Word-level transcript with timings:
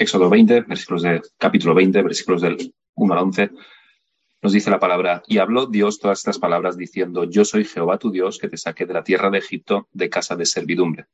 Éxodo 0.00 0.30
20, 0.30 0.62
versículos 0.62 1.02
de 1.02 1.20
capítulo 1.36 1.74
20, 1.74 2.00
versículos 2.00 2.40
del 2.40 2.72
1 2.94 3.12
al 3.12 3.18
11, 3.18 3.50
nos 4.40 4.52
dice 4.54 4.70
la 4.70 4.80
palabra, 4.80 5.22
y 5.26 5.36
habló 5.36 5.66
Dios 5.66 5.98
todas 5.98 6.20
estas 6.20 6.38
palabras 6.38 6.78
diciendo, 6.78 7.24
yo 7.24 7.44
soy 7.44 7.66
Jehová 7.66 7.98
tu 7.98 8.10
Dios 8.10 8.38
que 8.38 8.48
te 8.48 8.56
saqué 8.56 8.86
de 8.86 8.94
la 8.94 9.04
tierra 9.04 9.28
de 9.28 9.36
Egipto 9.36 9.88
de 9.92 10.08
casa 10.08 10.36
de 10.36 10.46
servidumbre. 10.46 11.04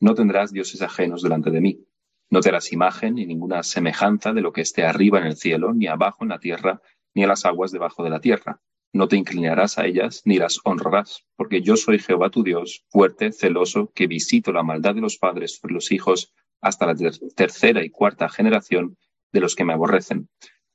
No 0.00 0.14
tendrás 0.14 0.50
dioses 0.50 0.80
ajenos 0.80 1.20
delante 1.20 1.50
de 1.50 1.60
mí. 1.60 1.84
No 2.30 2.40
te 2.40 2.48
harás 2.48 2.72
imagen 2.72 3.16
ni 3.16 3.26
ninguna 3.26 3.62
semejanza 3.62 4.32
de 4.32 4.40
lo 4.40 4.50
que 4.50 4.62
esté 4.62 4.86
arriba 4.86 5.18
en 5.18 5.26
el 5.26 5.36
cielo, 5.36 5.74
ni 5.74 5.86
abajo 5.86 6.24
en 6.24 6.30
la 6.30 6.38
tierra, 6.38 6.80
ni 7.12 7.24
a 7.24 7.26
las 7.26 7.44
aguas 7.44 7.70
debajo 7.70 8.02
de 8.02 8.08
la 8.08 8.20
tierra. 8.22 8.62
No 8.94 9.08
te 9.08 9.16
inclinarás 9.16 9.76
a 9.76 9.84
ellas, 9.84 10.22
ni 10.24 10.38
las 10.38 10.58
honrarás, 10.64 11.26
porque 11.36 11.60
yo 11.60 11.76
soy 11.76 11.98
Jehová 11.98 12.30
tu 12.30 12.42
Dios, 12.42 12.86
fuerte, 12.88 13.30
celoso, 13.30 13.92
que 13.94 14.06
visito 14.06 14.52
la 14.52 14.62
maldad 14.62 14.94
de 14.94 15.02
los 15.02 15.18
padres 15.18 15.58
sobre 15.58 15.74
los 15.74 15.92
hijos 15.92 16.32
hasta 16.62 16.86
la 16.86 16.94
tercera 17.36 17.84
y 17.84 17.90
cuarta 17.90 18.28
generación 18.28 18.96
de 19.32 19.40
los 19.40 19.54
que 19.54 19.64
me 19.64 19.72
aborrecen, 19.74 20.28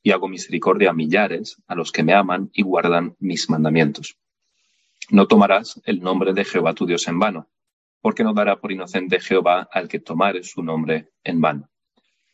y 0.04 0.12
hago 0.12 0.28
misericordia 0.28 0.92
a 0.92 0.94
millares, 0.94 1.62
a 1.68 1.76
los 1.76 1.92
que 1.92 2.04
me 2.04 2.14
aman 2.14 2.50
y 2.54 2.62
guardan 2.62 3.16
mis 3.20 3.50
mandamientos. 3.50 4.18
No 5.10 5.28
tomarás 5.28 5.82
el 5.86 6.02
nombre 6.02 6.34
de 6.34 6.46
Jehová 6.46 6.74
tu 6.74 6.86
Dios 6.86 7.08
en 7.08 7.20
vano, 7.20 7.50
porque 8.02 8.24
no 8.24 8.34
dará 8.34 8.60
por 8.60 8.72
inocente 8.72 9.20
Jehová 9.20 9.68
al 9.72 9.88
que 9.88 10.00
tomare 10.00 10.44
su 10.44 10.62
nombre 10.62 11.10
en 11.24 11.42
vano. 11.42 11.70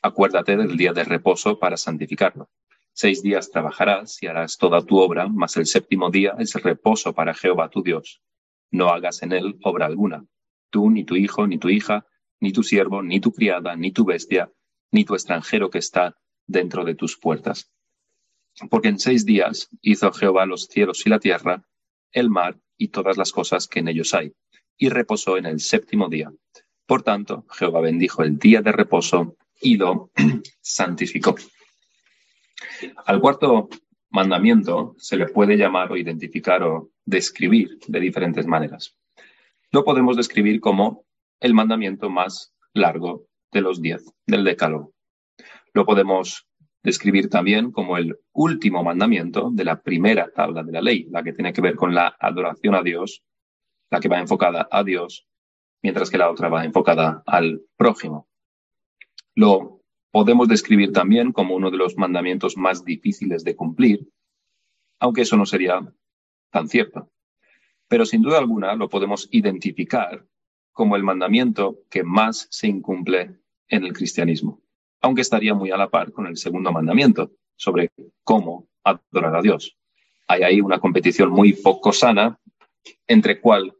Acuérdate 0.01 0.57
del 0.57 0.75
día 0.75 0.91
de 0.91 1.03
reposo 1.03 1.59
para 1.59 1.77
santificarlo. 1.77 2.49
Seis 2.91 3.23
días 3.23 3.51
trabajarás 3.51 4.21
y 4.21 4.27
harás 4.27 4.57
toda 4.57 4.85
tu 4.85 4.97
obra, 4.97 5.27
mas 5.27 5.55
el 5.57 5.65
séptimo 5.65 6.09
día 6.09 6.35
es 6.39 6.53
reposo 6.55 7.13
para 7.13 7.33
Jehová 7.33 7.69
tu 7.69 7.81
Dios. 7.81 8.21
No 8.71 8.89
hagas 8.89 9.23
en 9.23 9.31
él 9.31 9.57
obra 9.63 9.85
alguna, 9.85 10.25
tú, 10.69 10.89
ni 10.89 11.03
tu 11.03 11.15
hijo, 11.15 11.47
ni 11.47 11.57
tu 11.57 11.69
hija, 11.69 12.05
ni 12.43 12.51
tu 12.51 12.61
siervo, 12.61 13.01
ni 13.01 13.21
tu 13.21 13.31
criada, 13.31 13.77
ni 13.77 13.91
tu 13.93 14.03
bestia, 14.03 14.51
ni 14.91 15.05
tu 15.05 15.15
extranjero 15.15 15.69
que 15.69 15.77
está 15.77 16.17
dentro 16.45 16.83
de 16.83 16.93
tus 16.93 17.17
puertas. 17.17 17.71
Porque 18.69 18.89
en 18.89 18.99
seis 18.99 19.25
días 19.25 19.69
hizo 19.81 20.11
Jehová 20.11 20.45
los 20.45 20.65
cielos 20.65 21.05
y 21.05 21.09
la 21.09 21.19
tierra, 21.19 21.63
el 22.11 22.29
mar 22.29 22.59
y 22.77 22.89
todas 22.89 23.15
las 23.15 23.31
cosas 23.31 23.69
que 23.69 23.79
en 23.79 23.87
ellos 23.87 24.13
hay, 24.13 24.33
y 24.77 24.89
reposó 24.89 25.37
en 25.37 25.45
el 25.45 25.61
séptimo 25.61 26.09
día. 26.09 26.33
Por 26.85 27.01
tanto, 27.01 27.45
Jehová 27.49 27.79
bendijo 27.79 28.23
el 28.23 28.37
día 28.37 28.61
de 28.61 28.73
reposo 28.73 29.37
y 29.61 29.77
lo 29.77 30.11
santificó. 30.61 31.35
Al 33.05 33.21
cuarto 33.21 33.69
mandamiento 34.09 34.95
se 34.97 35.15
le 35.15 35.27
puede 35.27 35.55
llamar 35.55 35.93
o 35.93 35.97
identificar 35.97 36.61
o 36.63 36.91
describir 37.05 37.79
de 37.87 37.99
diferentes 38.01 38.45
maneras. 38.45 38.97
Lo 39.71 39.85
podemos 39.85 40.17
describir 40.17 40.59
como 40.59 41.05
el 41.43 41.53
mandamiento 41.53 42.09
más 42.09 42.53
largo 42.73 43.27
de 43.51 43.61
los 43.61 43.81
diez, 43.81 44.09
del 44.25 44.45
decálogo. 44.45 44.93
Lo 45.73 45.85
podemos 45.85 46.47
describir 46.81 47.29
también 47.29 47.71
como 47.71 47.97
el 47.97 48.17
último 48.31 48.81
mandamiento 48.81 49.49
de 49.51 49.65
la 49.65 49.81
primera 49.81 50.31
tabla 50.33 50.63
de 50.63 50.71
la 50.71 50.81
ley, 50.81 51.05
la 51.09 51.21
que 51.21 51.33
tiene 51.33 51.51
que 51.51 51.59
ver 51.59 51.75
con 51.75 51.93
la 51.93 52.15
adoración 52.17 52.75
a 52.75 52.81
Dios, 52.81 53.23
la 53.91 53.99
que 53.99 54.07
va 54.07 54.19
enfocada 54.19 54.69
a 54.71 54.85
Dios, 54.85 55.27
mientras 55.81 56.09
que 56.09 56.17
la 56.17 56.31
otra 56.31 56.47
va 56.47 56.63
enfocada 56.63 57.23
al 57.25 57.61
prójimo. 57.75 58.29
Lo 59.35 59.81
podemos 60.11 60.47
describir 60.47 60.93
también 60.93 61.33
como 61.33 61.55
uno 61.55 61.71
de 61.71 61.77
los 61.77 61.97
mandamientos 61.97 62.55
más 62.55 62.85
difíciles 62.85 63.43
de 63.43 63.57
cumplir, 63.57 64.07
aunque 64.97 65.23
eso 65.23 65.35
no 65.35 65.45
sería 65.45 65.93
tan 66.51 66.69
cierto. 66.69 67.11
Pero 67.89 68.05
sin 68.05 68.21
duda 68.21 68.39
alguna 68.39 68.75
lo 68.75 68.87
podemos 68.87 69.27
identificar 69.31 70.25
como 70.73 70.95
el 70.95 71.03
mandamiento 71.03 71.79
que 71.89 72.03
más 72.03 72.47
se 72.49 72.67
incumple 72.67 73.37
en 73.69 73.85
el 73.85 73.93
cristianismo, 73.93 74.61
aunque 75.01 75.21
estaría 75.21 75.53
muy 75.53 75.71
a 75.71 75.77
la 75.77 75.89
par 75.89 76.11
con 76.11 76.27
el 76.27 76.35
segundo 76.35 76.71
mandamiento 76.71 77.31
sobre 77.55 77.91
cómo 78.23 78.67
adorar 78.83 79.35
a 79.35 79.41
Dios. 79.41 79.77
Hay 80.27 80.43
ahí 80.43 80.61
una 80.61 80.79
competición 80.79 81.29
muy 81.29 81.53
poco 81.53 81.93
sana 81.93 82.39
entre 83.07 83.39
cuál 83.39 83.75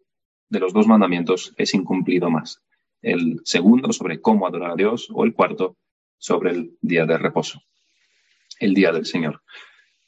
de 0.50 0.60
los 0.60 0.72
dos 0.72 0.88
mandamientos 0.88 1.54
es 1.58 1.74
incumplido 1.74 2.30
más. 2.30 2.62
El 3.02 3.42
segundo 3.44 3.92
sobre 3.92 4.22
cómo 4.22 4.48
adorar 4.48 4.72
a 4.72 4.76
Dios 4.76 5.10
o 5.12 5.24
el 5.24 5.34
cuarto 5.34 5.78
sobre 6.18 6.52
el 6.52 6.78
día 6.82 7.06
de 7.06 7.18
reposo, 7.18 7.62
el 8.60 8.74
día 8.74 8.92
del 8.92 9.06
Señor. 9.06 9.42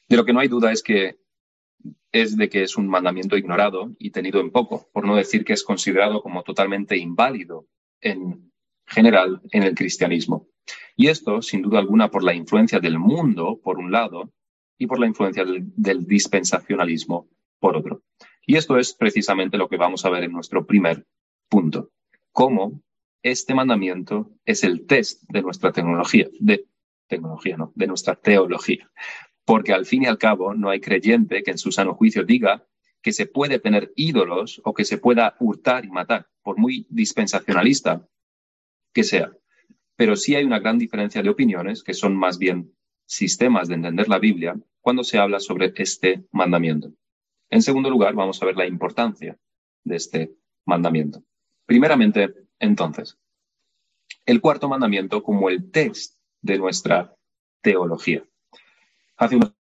De 0.07 0.15
lo 0.15 0.23
que 0.23 0.33
no 0.33 0.39
hay 0.39 0.47
duda 0.47 0.71
es 0.71 0.83
que 0.83 1.17
es 2.15 2.37
de 2.37 2.47
que 2.47 2.63
es 2.63 2.77
un 2.77 2.87
mandamiento 2.87 3.35
ignorado 3.35 3.91
y 3.99 4.11
tenido 4.11 4.39
en 4.39 4.49
poco, 4.49 4.87
por 4.93 5.05
no 5.05 5.17
decir 5.17 5.43
que 5.43 5.51
es 5.51 5.65
considerado 5.65 6.21
como 6.21 6.43
totalmente 6.43 6.95
inválido 6.95 7.67
en 7.99 8.53
general 8.87 9.41
en 9.51 9.63
el 9.63 9.75
cristianismo. 9.75 10.47
Y 10.95 11.07
esto, 11.07 11.41
sin 11.41 11.61
duda 11.61 11.79
alguna, 11.79 12.09
por 12.09 12.23
la 12.23 12.33
influencia 12.33 12.79
del 12.79 12.99
mundo, 12.99 13.59
por 13.61 13.79
un 13.79 13.91
lado, 13.91 14.31
y 14.77 14.87
por 14.87 14.97
la 14.97 15.07
influencia 15.07 15.43
del, 15.43 16.07
dispensacionalismo, 16.07 17.27
por 17.59 17.75
otro. 17.75 18.03
Y 18.45 18.55
esto 18.55 18.77
es 18.77 18.93
precisamente 18.93 19.57
lo 19.57 19.67
que 19.67 19.75
vamos 19.75 20.05
a 20.05 20.09
ver 20.09 20.23
en 20.23 20.31
nuestro 20.31 20.65
primer 20.65 21.05
punto. 21.49 21.91
Cómo 22.31 22.81
este 23.23 23.53
mandamiento 23.53 24.31
es 24.45 24.63
el 24.63 24.85
test 24.85 25.21
de 25.27 25.41
nuestra 25.41 25.73
tecnología, 25.73 26.29
de 26.39 26.65
tecnología, 27.07 27.57
no, 27.57 27.73
de 27.75 27.87
nuestra 27.87 28.15
teología 28.15 28.89
porque 29.45 29.73
al 29.73 29.85
fin 29.85 30.03
y 30.03 30.07
al 30.07 30.17
cabo 30.17 30.53
no 30.55 30.69
hay 30.69 30.81
creyente 30.81 31.43
que 31.43 31.51
en 31.51 31.57
su 31.59 31.71
sano 31.71 31.93
juicio 31.93 32.23
diga 32.23 32.67
que 33.01 33.13
se 33.13 33.27
puede 33.27 33.59
tener 33.59 33.93
ídolos 33.95 34.59
o 34.65 34.73
que 34.73 34.83
se 34.83 34.97
pueda 34.97 35.35
hurtar 35.39 35.85
y 35.85 35.89
matar, 35.89 36.27
por 36.41 36.57
muy 36.57 36.87
dispensacionalista 36.89 38.07
que 38.91 39.03
sea. 39.03 39.31
Pero 39.95 40.15
sí 40.15 40.33
hay 40.33 40.43
una 40.43 40.59
gran 40.59 40.79
diferencia 40.79 41.21
de 41.21 41.29
opiniones, 41.29 41.83
que 41.83 41.93
son 41.93 42.15
más 42.15 42.39
bien 42.39 42.73
sistemas 43.05 43.67
de 43.67 43.75
entender 43.75 44.09
la 44.09 44.17
Biblia, 44.17 44.59
cuando 44.81 45.03
se 45.03 45.19
habla 45.19 45.39
sobre 45.39 45.73
este 45.75 46.25
mandamiento. 46.31 46.91
En 47.51 47.61
segundo 47.61 47.91
lugar, 47.91 48.15
vamos 48.15 48.41
a 48.41 48.45
ver 48.47 48.57
la 48.57 48.65
importancia 48.65 49.37
de 49.83 49.95
este 49.95 50.35
mandamiento. 50.65 51.23
Primeramente, 51.67 52.33
entonces, 52.59 53.19
el 54.25 54.41
cuarto 54.41 54.67
mandamiento 54.67 55.21
como 55.21 55.49
el 55.49 55.69
test 55.69 56.19
de 56.41 56.57
nuestra 56.57 57.15
teología 57.61 58.25
hace 59.17 59.35
unos 59.35 59.53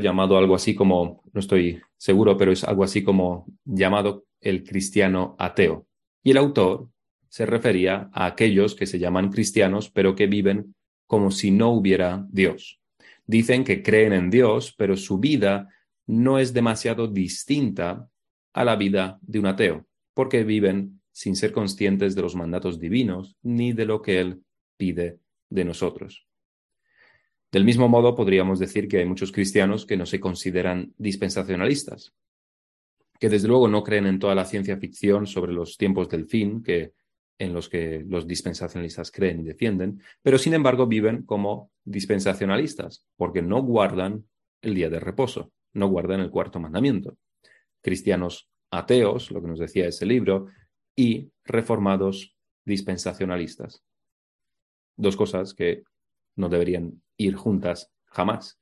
llamado 0.00 0.38
algo 0.38 0.54
así 0.54 0.74
como, 0.74 1.22
no 1.32 1.40
estoy 1.40 1.80
seguro, 1.96 2.36
pero 2.36 2.52
es 2.52 2.64
algo 2.64 2.84
así 2.84 3.02
como 3.02 3.46
llamado 3.64 4.26
el 4.40 4.64
cristiano 4.64 5.34
ateo. 5.38 5.86
Y 6.22 6.30
el 6.30 6.36
autor 6.36 6.88
se 7.28 7.46
refería 7.46 8.10
a 8.12 8.26
aquellos 8.26 8.74
que 8.74 8.86
se 8.86 8.98
llaman 8.98 9.30
cristianos, 9.30 9.90
pero 9.90 10.14
que 10.14 10.26
viven 10.26 10.74
como 11.06 11.30
si 11.30 11.50
no 11.50 11.70
hubiera 11.70 12.26
Dios. 12.30 12.80
Dicen 13.26 13.64
que 13.64 13.82
creen 13.82 14.12
en 14.12 14.30
Dios, 14.30 14.74
pero 14.76 14.96
su 14.96 15.18
vida 15.18 15.68
no 16.06 16.38
es 16.38 16.52
demasiado 16.52 17.08
distinta 17.08 18.08
a 18.52 18.64
la 18.64 18.76
vida 18.76 19.18
de 19.22 19.38
un 19.38 19.46
ateo, 19.46 19.86
porque 20.14 20.44
viven 20.44 21.00
sin 21.12 21.36
ser 21.36 21.52
conscientes 21.52 22.14
de 22.14 22.22
los 22.22 22.34
mandatos 22.34 22.78
divinos 22.78 23.36
ni 23.42 23.72
de 23.72 23.86
lo 23.86 24.02
que 24.02 24.20
Él 24.20 24.42
pide 24.76 25.18
de 25.48 25.64
nosotros. 25.64 26.26
Del 27.52 27.66
mismo 27.66 27.86
modo, 27.86 28.14
podríamos 28.14 28.58
decir 28.58 28.88
que 28.88 28.98
hay 28.98 29.04
muchos 29.04 29.30
cristianos 29.30 29.84
que 29.84 29.98
no 29.98 30.06
se 30.06 30.18
consideran 30.18 30.94
dispensacionalistas, 30.96 32.14
que 33.20 33.28
desde 33.28 33.46
luego 33.46 33.68
no 33.68 33.84
creen 33.84 34.06
en 34.06 34.18
toda 34.18 34.34
la 34.34 34.46
ciencia 34.46 34.78
ficción 34.78 35.26
sobre 35.26 35.52
los 35.52 35.76
tiempos 35.76 36.08
del 36.08 36.24
fin, 36.24 36.62
que 36.62 36.94
en 37.38 37.52
los 37.52 37.68
que 37.68 38.04
los 38.08 38.26
dispensacionalistas 38.26 39.10
creen 39.10 39.40
y 39.40 39.44
defienden, 39.44 40.00
pero 40.22 40.38
sin 40.38 40.54
embargo 40.54 40.86
viven 40.86 41.24
como 41.24 41.70
dispensacionalistas, 41.84 43.06
porque 43.16 43.42
no 43.42 43.62
guardan 43.62 44.24
el 44.62 44.74
día 44.74 44.88
de 44.88 45.00
reposo, 45.00 45.52
no 45.74 45.88
guardan 45.88 46.20
el 46.20 46.30
cuarto 46.30 46.58
mandamiento. 46.58 47.18
Cristianos 47.82 48.48
ateos, 48.70 49.30
lo 49.30 49.42
que 49.42 49.48
nos 49.48 49.58
decía 49.58 49.86
ese 49.86 50.06
libro, 50.06 50.46
y 50.96 51.30
reformados 51.44 52.34
dispensacionalistas. 52.64 53.82
Dos 54.96 55.16
cosas 55.16 55.52
que 55.52 55.82
no 56.36 56.48
deberían 56.48 57.02
ir 57.24 57.36
juntas 57.36 57.90
jamás. 58.06 58.60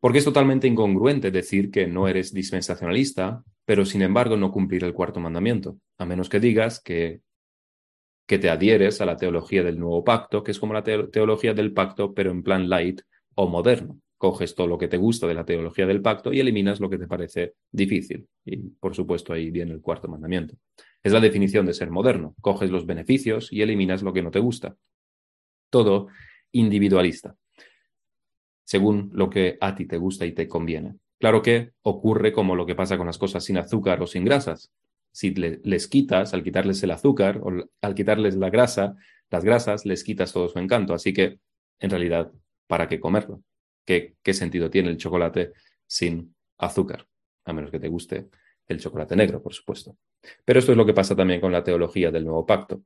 Porque 0.00 0.18
es 0.18 0.24
totalmente 0.24 0.68
incongruente 0.68 1.30
decir 1.30 1.70
que 1.70 1.86
no 1.86 2.06
eres 2.06 2.32
dispensacionalista, 2.32 3.42
pero 3.64 3.84
sin 3.84 4.02
embargo 4.02 4.36
no 4.36 4.52
cumplir 4.52 4.84
el 4.84 4.92
cuarto 4.92 5.20
mandamiento, 5.20 5.78
a 5.98 6.06
menos 6.06 6.28
que 6.28 6.38
digas 6.38 6.80
que, 6.80 7.22
que 8.26 8.38
te 8.38 8.50
adhieres 8.50 9.00
a 9.00 9.06
la 9.06 9.16
teología 9.16 9.62
del 9.62 9.78
nuevo 9.78 10.04
pacto, 10.04 10.42
que 10.42 10.52
es 10.52 10.58
como 10.58 10.74
la 10.74 10.84
teología 10.84 11.54
del 11.54 11.72
pacto, 11.72 12.14
pero 12.14 12.30
en 12.30 12.42
plan 12.42 12.68
light 12.68 13.00
o 13.34 13.48
moderno. 13.48 14.00
Coges 14.18 14.54
todo 14.54 14.66
lo 14.66 14.78
que 14.78 14.88
te 14.88 14.96
gusta 14.96 15.26
de 15.26 15.34
la 15.34 15.44
teología 15.44 15.86
del 15.86 16.00
pacto 16.00 16.32
y 16.32 16.40
eliminas 16.40 16.80
lo 16.80 16.88
que 16.88 16.96
te 16.96 17.06
parece 17.06 17.54
difícil. 17.70 18.26
Y 18.44 18.56
por 18.56 18.94
supuesto 18.94 19.32
ahí 19.32 19.50
viene 19.50 19.72
el 19.72 19.82
cuarto 19.82 20.08
mandamiento. 20.08 20.54
Es 21.02 21.12
la 21.12 21.20
definición 21.20 21.66
de 21.66 21.74
ser 21.74 21.90
moderno. 21.90 22.34
Coges 22.40 22.70
los 22.70 22.86
beneficios 22.86 23.52
y 23.52 23.60
eliminas 23.60 24.02
lo 24.02 24.14
que 24.14 24.22
no 24.22 24.30
te 24.30 24.38
gusta. 24.38 24.74
Todo 25.68 26.08
individualista 26.52 27.36
según 28.66 29.10
lo 29.14 29.30
que 29.30 29.56
a 29.60 29.74
ti 29.76 29.86
te 29.86 29.96
gusta 29.96 30.26
y 30.26 30.32
te 30.32 30.48
conviene. 30.48 30.96
Claro 31.18 31.40
que 31.40 31.72
ocurre 31.82 32.32
como 32.32 32.56
lo 32.56 32.66
que 32.66 32.74
pasa 32.74 32.98
con 32.98 33.06
las 33.06 33.16
cosas 33.16 33.44
sin 33.44 33.56
azúcar 33.56 34.02
o 34.02 34.06
sin 34.06 34.24
grasas. 34.24 34.72
Si 35.12 35.30
les 35.30 35.88
quitas, 35.88 36.34
al 36.34 36.42
quitarles 36.42 36.82
el 36.82 36.90
azúcar 36.90 37.40
o 37.42 37.50
al 37.80 37.94
quitarles 37.94 38.36
la 38.36 38.50
grasa, 38.50 38.96
las 39.30 39.44
grasas, 39.44 39.86
les 39.86 40.04
quitas 40.04 40.32
todo 40.32 40.48
su 40.48 40.58
encanto. 40.58 40.92
Así 40.92 41.14
que 41.14 41.38
en 41.78 41.90
realidad, 41.90 42.32
¿para 42.66 42.88
qué 42.88 42.98
comerlo? 42.98 43.40
¿Qué, 43.86 44.16
¿Qué 44.22 44.34
sentido 44.34 44.68
tiene 44.68 44.90
el 44.90 44.98
chocolate 44.98 45.52
sin 45.86 46.34
azúcar? 46.58 47.06
A 47.44 47.52
menos 47.52 47.70
que 47.70 47.78
te 47.78 47.88
guste 47.88 48.28
el 48.66 48.80
chocolate 48.80 49.14
negro, 49.14 49.40
por 49.40 49.54
supuesto. 49.54 49.96
Pero 50.44 50.58
esto 50.58 50.72
es 50.72 50.76
lo 50.76 50.84
que 50.84 50.92
pasa 50.92 51.14
también 51.14 51.40
con 51.40 51.52
la 51.52 51.62
teología 51.62 52.10
del 52.10 52.24
nuevo 52.24 52.44
pacto. 52.44 52.82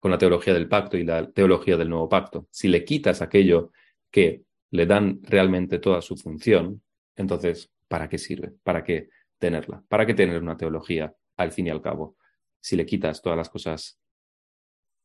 Con 0.00 0.10
la 0.10 0.18
teología 0.18 0.52
del 0.52 0.68
pacto 0.68 0.96
y 0.96 1.04
la 1.04 1.30
teología 1.30 1.76
del 1.76 1.88
nuevo 1.88 2.08
pacto. 2.08 2.48
Si 2.50 2.66
le 2.66 2.84
quitas 2.84 3.22
aquello 3.22 3.70
que 4.10 4.42
le 4.70 4.86
dan 4.86 5.20
realmente 5.22 5.78
toda 5.78 6.02
su 6.02 6.16
función, 6.16 6.82
entonces, 7.14 7.70
¿para 7.88 8.08
qué 8.08 8.18
sirve? 8.18 8.52
¿Para 8.62 8.84
qué 8.84 9.08
tenerla? 9.38 9.82
¿Para 9.88 10.06
qué 10.06 10.14
tener 10.14 10.42
una 10.42 10.56
teología 10.56 11.14
al 11.36 11.52
fin 11.52 11.66
y 11.66 11.70
al 11.70 11.82
cabo? 11.82 12.16
Si 12.60 12.76
le 12.76 12.86
quitas 12.86 13.22
todas 13.22 13.36
las 13.36 13.48
cosas 13.48 13.98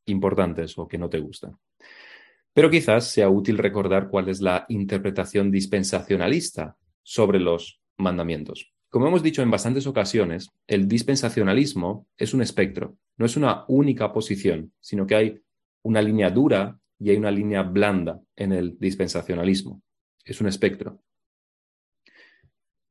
importantes 0.06 0.78
o 0.78 0.88
que 0.88 0.98
no 0.98 1.10
te 1.10 1.20
gustan. 1.20 1.58
Pero 2.54 2.70
quizás 2.70 3.08
sea 3.08 3.30
útil 3.30 3.58
recordar 3.58 4.10
cuál 4.10 4.30
es 4.30 4.42
la 4.42 4.66
interpretación 4.68 5.52
dispensacionalista 5.52 6.76
sobre 7.02 7.40
los 7.40 7.82
mandamientos. 7.98 8.74
Como 8.90 9.08
hemos 9.08 9.24
dicho 9.24 9.42
en 9.42 9.52
bastantes 9.52 9.88
ocasiones, 9.88 10.50
el 10.68 10.88
dispensacionalismo 10.88 12.08
es 12.18 12.34
un 12.34 12.42
espectro, 12.42 12.98
no 13.16 13.26
es 13.26 13.38
una 13.38 13.64
única 13.70 14.12
posición, 14.12 14.74
sino 14.82 15.08
que 15.08 15.16
hay 15.16 15.42
una 15.84 16.02
línea 16.02 16.30
dura 16.30 16.78
y 17.02 17.10
hay 17.10 17.18
una 17.18 17.32
línea 17.32 17.64
blanda 17.64 18.20
en 18.36 18.52
el 18.52 18.78
dispensacionalismo. 18.80 19.82
Es 20.24 20.40
un 20.40 20.48
espectro. 20.48 21.02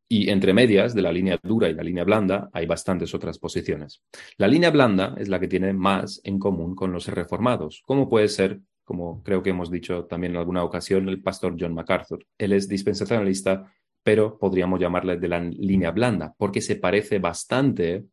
Y 0.08 0.28
entre 0.30 0.52
medias 0.52 0.94
de 0.94 1.02
la 1.02 1.12
línea 1.12 1.38
dura 1.40 1.68
y 1.68 1.74
la 1.74 1.84
línea 1.84 2.02
blanda 2.02 2.50
hay 2.52 2.66
bastantes 2.66 3.14
otras 3.14 3.38
posiciones. 3.38 4.02
La 4.36 4.48
línea 4.48 4.70
blanda 4.70 5.14
es 5.16 5.28
la 5.28 5.38
que 5.38 5.46
tiene 5.46 5.72
más 5.72 6.20
en 6.24 6.40
común 6.40 6.74
con 6.74 6.92
los 6.92 7.06
reformados, 7.06 7.82
como 7.86 8.08
puede 8.08 8.26
ser, 8.26 8.60
como 8.82 9.22
creo 9.22 9.42
que 9.42 9.50
hemos 9.50 9.70
dicho 9.70 10.06
también 10.06 10.32
en 10.32 10.38
alguna 10.38 10.64
ocasión, 10.64 11.08
el 11.08 11.22
pastor 11.22 11.56
John 11.58 11.74
MacArthur. 11.74 12.26
Él 12.36 12.52
es 12.52 12.66
dispensacionalista 12.66 13.72
pero 14.02 14.38
podríamos 14.38 14.80
llamarle 14.80 15.18
de 15.18 15.28
la 15.28 15.40
línea 15.40 15.90
blanda, 15.90 16.34
porque 16.36 16.60
se 16.60 16.76
parece 16.76 17.18
bastante, 17.18 18.06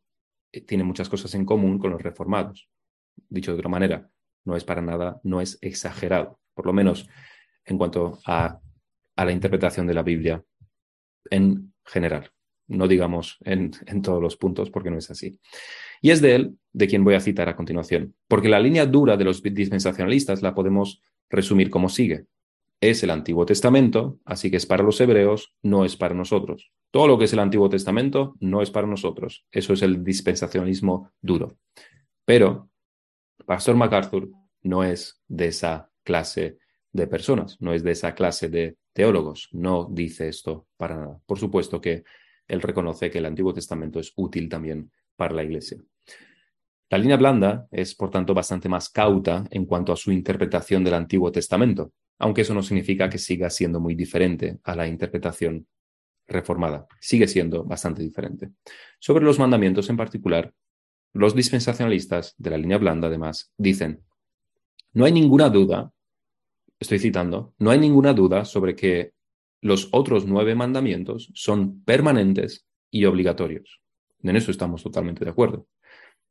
eh, 0.52 0.60
tiene 0.62 0.84
muchas 0.84 1.08
cosas 1.08 1.34
en 1.34 1.44
común 1.44 1.78
con 1.78 1.90
los 1.90 2.02
reformados. 2.02 2.68
Dicho 3.28 3.52
de 3.52 3.58
otra 3.58 3.70
manera, 3.70 4.10
no 4.48 4.56
es 4.56 4.64
para 4.64 4.82
nada, 4.82 5.20
no 5.22 5.40
es 5.40 5.58
exagerado, 5.60 6.40
por 6.54 6.66
lo 6.66 6.72
menos 6.72 7.08
en 7.64 7.78
cuanto 7.78 8.18
a, 8.26 8.58
la 9.16 9.32
interpretación 9.32 9.86
de 9.86 9.94
la 9.94 10.02
Biblia 10.02 10.42
en 11.30 11.74
general, 11.84 12.30
no 12.68 12.88
digamos 12.88 13.36
en, 13.44 13.72
en 13.86 14.00
todos 14.00 14.22
los 14.22 14.36
puntos, 14.36 14.70
porque 14.70 14.90
no 14.90 14.98
es 14.98 15.10
así. 15.10 15.38
Y 16.00 16.10
es 16.10 16.20
de 16.20 16.34
él 16.36 16.58
de 16.72 16.86
quien 16.86 17.04
voy 17.04 17.14
a 17.14 17.20
citar 17.20 17.48
a 17.48 17.56
continuación, 17.56 18.14
porque 18.26 18.48
la 18.48 18.60
línea 18.60 18.86
dura 18.86 19.16
de 19.16 19.24
los 19.24 19.42
dispensacionalistas 19.42 20.40
la 20.40 20.54
podemos 20.54 21.02
resumir 21.28 21.68
como 21.68 21.88
sigue 21.88 22.26
es 22.80 23.02
el 23.02 23.10
Antiguo 23.10 23.44
Testamento, 23.44 24.18
así 24.24 24.50
que 24.50 24.56
es 24.56 24.66
para 24.66 24.84
los 24.84 25.00
hebreos, 25.00 25.54
no 25.62 25.84
es 25.84 25.96
para 25.96 26.14
nosotros. 26.14 26.70
Todo 26.90 27.08
lo 27.08 27.18
que 27.18 27.24
es 27.24 27.32
el 27.32 27.40
Antiguo 27.40 27.68
Testamento 27.68 28.36
no 28.40 28.62
es 28.62 28.70
para 28.70 28.86
nosotros. 28.86 29.44
Eso 29.50 29.72
es 29.72 29.82
el 29.82 30.04
dispensacionalismo 30.04 31.10
duro. 31.20 31.56
Pero 32.24 32.70
Pastor 33.46 33.76
MacArthur 33.76 34.30
no 34.62 34.84
es 34.84 35.20
de 35.28 35.48
esa 35.48 35.90
clase 36.02 36.58
de 36.92 37.06
personas, 37.06 37.56
no 37.60 37.72
es 37.72 37.82
de 37.82 37.92
esa 37.92 38.14
clase 38.14 38.48
de 38.48 38.76
teólogos, 38.92 39.48
no 39.52 39.88
dice 39.90 40.28
esto 40.28 40.66
para 40.76 40.96
nada. 40.96 41.20
Por 41.26 41.38
supuesto 41.38 41.80
que 41.80 42.04
él 42.46 42.62
reconoce 42.62 43.10
que 43.10 43.18
el 43.18 43.26
Antiguo 43.26 43.52
Testamento 43.52 44.00
es 44.00 44.12
útil 44.16 44.48
también 44.48 44.90
para 45.16 45.34
la 45.34 45.44
Iglesia. 45.44 45.78
La 46.90 46.98
línea 46.98 47.18
blanda 47.18 47.68
es, 47.70 47.94
por 47.94 48.10
tanto, 48.10 48.32
bastante 48.32 48.68
más 48.68 48.88
cauta 48.88 49.44
en 49.50 49.66
cuanto 49.66 49.92
a 49.92 49.96
su 49.96 50.10
interpretación 50.10 50.82
del 50.82 50.94
Antiguo 50.94 51.30
Testamento 51.30 51.92
aunque 52.18 52.42
eso 52.42 52.54
no 52.54 52.62
significa 52.62 53.08
que 53.08 53.18
siga 53.18 53.48
siendo 53.50 53.80
muy 53.80 53.94
diferente 53.94 54.58
a 54.64 54.74
la 54.74 54.86
interpretación 54.86 55.66
reformada. 56.26 56.86
Sigue 57.00 57.28
siendo 57.28 57.64
bastante 57.64 58.02
diferente. 58.02 58.50
Sobre 58.98 59.24
los 59.24 59.38
mandamientos 59.38 59.88
en 59.88 59.96
particular, 59.96 60.52
los 61.14 61.34
dispensacionalistas 61.34 62.34
de 62.36 62.50
la 62.50 62.58
línea 62.58 62.78
blanda, 62.78 63.08
además, 63.08 63.52
dicen, 63.56 64.04
no 64.92 65.04
hay 65.04 65.12
ninguna 65.12 65.48
duda, 65.48 65.92
estoy 66.78 66.98
citando, 66.98 67.54
no 67.58 67.70
hay 67.70 67.78
ninguna 67.78 68.12
duda 68.12 68.44
sobre 68.44 68.74
que 68.74 69.12
los 69.60 69.88
otros 69.92 70.26
nueve 70.26 70.54
mandamientos 70.54 71.30
son 71.34 71.82
permanentes 71.82 72.66
y 72.90 73.04
obligatorios. 73.04 73.80
En 74.22 74.36
eso 74.36 74.50
estamos 74.50 74.82
totalmente 74.82 75.24
de 75.24 75.30
acuerdo. 75.30 75.66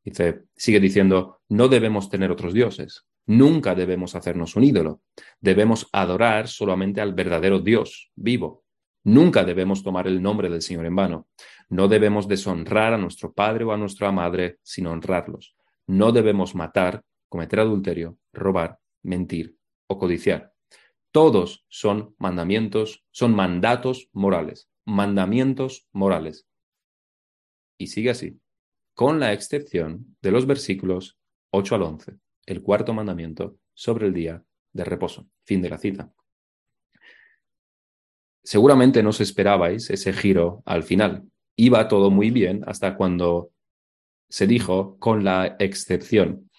Dice, 0.03 0.43
sigue 0.55 0.79
diciendo, 0.79 1.41
no 1.49 1.67
debemos 1.67 2.09
tener 2.09 2.31
otros 2.31 2.53
dioses. 2.53 3.05
Nunca 3.25 3.75
debemos 3.75 4.15
hacernos 4.15 4.55
un 4.55 4.63
ídolo. 4.63 5.01
Debemos 5.41 5.89
adorar 5.91 6.47
solamente 6.47 7.01
al 7.01 7.13
verdadero 7.13 7.59
Dios 7.59 8.11
vivo. 8.15 8.63
Nunca 9.03 9.43
debemos 9.43 9.83
tomar 9.83 10.07
el 10.07 10.21
nombre 10.21 10.49
del 10.49 10.61
Señor 10.61 10.85
en 10.85 10.95
vano. 10.95 11.27
No 11.69 11.89
debemos 11.89 12.27
deshonrar 12.27 12.93
a 12.93 12.97
nuestro 12.97 13.33
padre 13.33 13.65
o 13.65 13.71
a 13.71 13.77
nuestra 13.77 14.11
madre, 14.11 14.59
sino 14.63 14.91
honrarlos. 14.91 15.55
No 15.87 16.13
debemos 16.13 16.55
matar, 16.55 17.03
cometer 17.27 17.59
adulterio, 17.59 18.17
robar, 18.37 18.79
mentir 19.03 19.57
o 19.87 19.99
codiciar. 19.99 20.53
Todos 21.11 21.65
son 21.69 22.15
mandamientos, 22.17 23.05
son 23.11 23.35
mandatos 23.35 24.09
morales, 24.13 24.69
mandamientos 24.85 25.87
morales. 25.91 26.47
Y 27.77 27.87
sigue 27.87 28.11
así, 28.11 28.39
con 28.93 29.19
la 29.19 29.33
excepción 29.33 30.15
de 30.21 30.31
los 30.31 30.45
versículos 30.45 31.17
8 31.51 31.75
al 31.75 31.83
11 31.83 32.19
el 32.47 32.63
cuarto 32.63 32.93
mandamiento 32.93 33.59
sobre 33.73 34.07
el 34.07 34.13
día 34.13 34.43
de 34.73 34.83
reposo. 34.83 35.29
Fin 35.43 35.61
de 35.61 35.69
la 35.69 35.77
cita. 35.77 36.11
Seguramente 38.43 39.03
no 39.03 39.09
os 39.09 39.21
esperabais 39.21 39.89
ese 39.89 40.13
giro 40.13 40.63
al 40.65 40.83
final. 40.83 41.29
Iba 41.57 41.87
todo 41.87 42.09
muy 42.09 42.31
bien 42.31 42.63
hasta 42.65 42.95
cuando 42.95 43.51
se 44.29 44.47
dijo 44.47 44.97
con 44.99 45.23
la 45.23 45.57
excepción. 45.59 46.49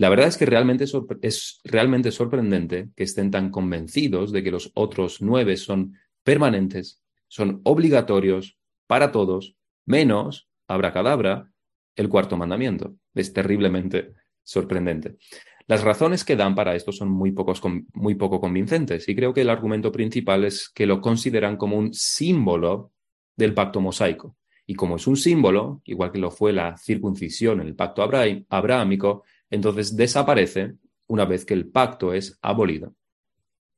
La 0.00 0.08
verdad 0.08 0.28
es 0.28 0.38
que 0.38 0.46
realmente 0.46 0.86
es 1.20 1.60
realmente 1.62 2.10
sorprendente 2.10 2.88
que 2.96 3.04
estén 3.04 3.30
tan 3.30 3.50
convencidos 3.50 4.32
de 4.32 4.42
que 4.42 4.50
los 4.50 4.70
otros 4.72 5.20
nueve 5.20 5.58
son 5.58 5.94
permanentes, 6.24 7.02
son 7.28 7.60
obligatorios 7.64 8.56
para 8.86 9.12
todos, 9.12 9.56
menos, 9.84 10.48
abracadabra, 10.68 11.52
el 11.96 12.08
cuarto 12.08 12.38
mandamiento. 12.38 12.94
Es 13.14 13.34
terriblemente 13.34 14.14
sorprendente. 14.42 15.18
Las 15.66 15.84
razones 15.84 16.24
que 16.24 16.34
dan 16.34 16.54
para 16.54 16.74
esto 16.74 16.92
son 16.92 17.10
muy, 17.10 17.32
pocos, 17.32 17.60
muy 17.92 18.14
poco 18.14 18.40
convincentes 18.40 19.06
y 19.06 19.14
creo 19.14 19.34
que 19.34 19.42
el 19.42 19.50
argumento 19.50 19.92
principal 19.92 20.46
es 20.46 20.70
que 20.70 20.86
lo 20.86 21.02
consideran 21.02 21.58
como 21.58 21.76
un 21.76 21.92
símbolo 21.92 22.94
del 23.36 23.52
pacto 23.52 23.82
mosaico. 23.82 24.34
Y 24.66 24.76
como 24.76 24.96
es 24.96 25.06
un 25.06 25.18
símbolo, 25.18 25.82
igual 25.84 26.10
que 26.10 26.18
lo 26.18 26.30
fue 26.30 26.54
la 26.54 26.78
circuncisión 26.78 27.60
en 27.60 27.66
el 27.66 27.74
pacto 27.74 28.02
abrahámico, 28.02 29.24
entonces 29.50 29.96
desaparece 29.96 30.74
una 31.06 31.24
vez 31.24 31.44
que 31.44 31.54
el 31.54 31.68
pacto 31.68 32.12
es 32.12 32.38
abolido. 32.40 32.94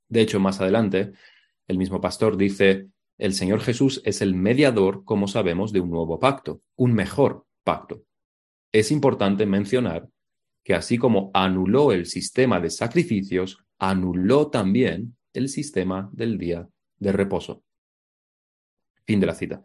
De 0.09 0.21
hecho, 0.21 0.39
más 0.39 0.61
adelante, 0.61 1.13
el 1.67 1.79
mismo 1.79 2.01
pastor 2.01 2.37
dice, 2.37 2.89
el 3.19 3.33
Señor 3.33 3.61
Jesús 3.61 4.03
es 4.05 4.21
el 4.21 4.35
mediador, 4.35 5.05
como 5.05 5.29
sabemos, 5.29 5.73
de 5.73 5.81
un 5.81 5.91
nuevo 5.91 6.19
pacto, 6.19 6.61
un 6.77 6.93
mejor 6.93 7.47
pacto. 7.65 8.05
Es 8.73 8.91
importante 8.91 9.47
mencionar 9.47 10.09
que 10.65 10.75
así 10.75 10.99
como 10.99 11.31
anuló 11.35 11.93
el 11.93 12.07
sistema 12.07 12.61
de 12.61 12.71
sacrificios, 12.71 13.65
anuló 13.79 14.49
también 14.49 15.17
el 15.33 15.49
sistema 15.49 16.11
del 16.13 16.39
día 16.39 16.69
de 16.99 17.13
reposo. 17.13 17.65
Fin 19.05 19.21
de 19.21 19.27
la 19.27 19.35
cita. 19.35 19.63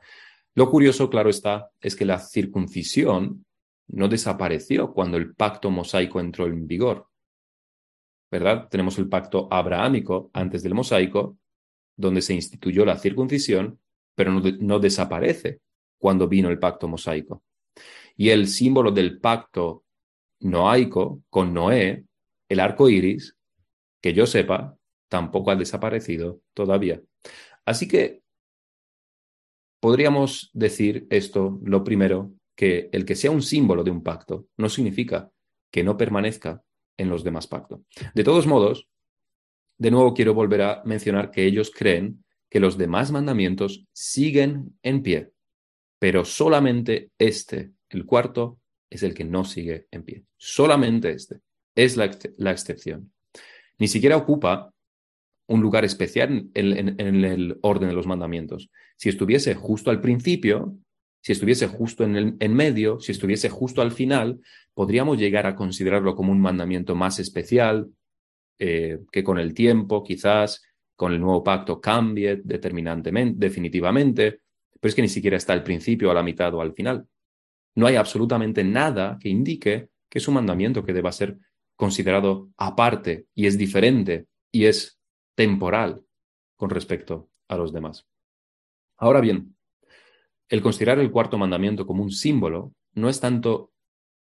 Lo 0.56 0.72
curioso, 0.72 1.10
claro 1.10 1.30
está, 1.30 1.70
es 1.80 1.96
que 1.96 2.06
la 2.06 2.20
circuncisión 2.20 3.46
no 3.88 4.08
desapareció 4.08 4.94
cuando 4.94 5.18
el 5.18 5.34
pacto 5.36 5.72
mosaico 5.72 6.20
entró 6.20 6.46
en 6.46 6.68
vigor. 6.68 7.08
¿Verdad? 8.30 8.68
Tenemos 8.70 8.98
el 8.98 9.08
pacto 9.08 9.48
abrahámico 9.50 10.30
antes 10.34 10.62
del 10.64 10.74
mosaico, 10.74 11.38
donde 11.96 12.22
se 12.22 12.34
instituyó 12.34 12.86
la 12.86 12.98
circuncisión, 12.98 13.80
pero 14.16 14.32
no, 14.32 14.42
no 14.60 14.80
desaparece 14.80 15.62
cuando 15.98 16.28
vino 16.28 16.50
el 16.50 16.60
pacto 16.60 16.88
mosaico. 16.88 17.44
Y 18.16 18.30
el 18.30 18.48
símbolo 18.48 18.92
del 18.92 19.20
pacto 19.20 19.86
noaico 20.42 21.24
con 21.30 21.54
Noé, 21.54 22.06
el 22.50 22.60
arco 22.60 22.90
iris, 22.90 23.36
que 24.02 24.14
yo 24.14 24.26
sepa, 24.26 24.78
tampoco 25.10 25.52
ha 25.52 25.56
desaparecido 25.56 26.42
todavía. 26.54 27.02
Así 27.66 27.88
que 27.88 28.22
podríamos 29.80 30.50
decir 30.54 31.08
esto, 31.10 31.60
lo 31.64 31.84
primero, 31.84 32.32
que 32.58 32.90
el 32.92 33.06
que 33.06 33.16
sea 33.16 33.32
un 33.32 33.44
símbolo 33.44 33.84
de 33.84 33.92
un 33.92 34.04
pacto 34.04 34.48
no 34.58 34.68
significa 34.68 35.32
que 35.72 35.84
no 35.84 35.96
permanezca 35.96 36.64
en 36.98 37.08
los 37.08 37.24
demás 37.24 37.48
pactos. 37.48 37.82
De 38.16 38.24
todos 38.24 38.48
modos, 38.48 38.90
de 39.78 39.92
nuevo 39.92 40.14
quiero 40.16 40.34
volver 40.34 40.64
a 40.64 40.82
mencionar 40.84 41.30
que 41.30 41.46
ellos 41.46 41.72
creen 41.72 42.26
que 42.50 42.60
los 42.60 42.78
demás 42.78 43.12
mandamientos 43.12 43.86
siguen 43.94 44.78
en 44.82 45.04
pie, 45.04 45.32
pero 46.00 46.26
solamente 46.26 47.12
este, 47.20 47.74
el 47.90 48.06
cuarto, 48.06 48.60
es 48.90 49.04
el 49.04 49.14
que 49.14 49.26
no 49.26 49.44
sigue 49.44 49.88
en 49.92 50.04
pie. 50.04 50.24
Solamente 50.38 51.12
este 51.12 51.42
es 51.76 51.96
la, 51.98 52.06
excepción. 52.52 53.12
Ni 53.78 53.88
siquiera 53.88 54.18
ocupa 54.18 54.74
un 55.48 55.62
lugar 55.62 55.86
especial 55.86 56.50
en, 56.54 57.00
el 57.00 57.60
orden 57.62 57.90
de 57.90 57.96
los 57.96 58.08
mandamientos. 58.08 58.72
Si 58.96 59.10
estuviese 59.10 59.54
justo 59.54 59.92
al 59.92 60.02
principio, 60.02 60.78
si 61.28 61.34
estuviese 61.34 61.68
justo 61.68 62.06
en, 62.06 62.16
el, 62.16 62.38
en 62.40 62.54
medio, 62.54 63.02
si 63.02 63.12
estuviese 63.12 63.50
justo 63.50 63.82
al 63.82 63.92
final, 63.92 64.40
podríamos 64.74 65.18
llegar 65.18 65.46
a 65.46 65.58
considerarlo 65.58 66.16
como 66.16 66.32
un 66.32 66.40
mandamiento 66.40 66.96
más 66.96 67.20
especial, 67.20 67.90
eh, 68.58 69.00
que 69.12 69.26
con 69.26 69.38
el 69.38 69.54
tiempo, 69.54 70.06
quizás, 70.06 70.64
con 70.96 71.12
el 71.12 71.20
nuevo 71.20 71.44
pacto 71.44 71.82
cambie 71.82 72.38
determinantemente, 72.42 73.46
definitivamente, 73.46 74.40
pero 74.80 74.88
es 74.88 74.96
que 74.96 75.02
ni 75.02 75.10
siquiera 75.10 75.36
está 75.36 75.52
al 75.52 75.64
principio, 75.64 76.10
a 76.10 76.14
la 76.14 76.24
mitad 76.24 76.54
o 76.54 76.62
al 76.62 76.72
final. 76.72 77.06
No 77.76 77.88
hay 77.88 77.98
absolutamente 77.98 78.64
nada 78.64 79.18
que 79.20 79.28
indique 79.28 79.90
que 80.08 80.20
es 80.20 80.28
un 80.30 80.36
mandamiento 80.36 80.86
que 80.86 80.94
deba 80.94 81.12
ser 81.12 81.38
considerado 81.76 82.52
aparte 82.56 83.26
y 83.36 83.48
es 83.48 83.58
diferente 83.58 84.28
y 84.50 84.64
es 84.64 84.98
temporal 85.36 86.06
con 86.56 86.70
respecto 86.70 87.30
a 87.50 87.58
los 87.58 87.74
demás. 87.74 88.08
Ahora 88.96 89.20
bien, 89.20 89.57
el 90.50 90.62
considerar 90.62 91.00
el 91.00 91.12
cuarto 91.12 91.38
mandamiento 91.38 91.86
como 91.86 92.04
un 92.04 92.12
símbolo 92.12 92.74
no 92.94 93.10
es 93.10 93.20
tanto 93.20 93.72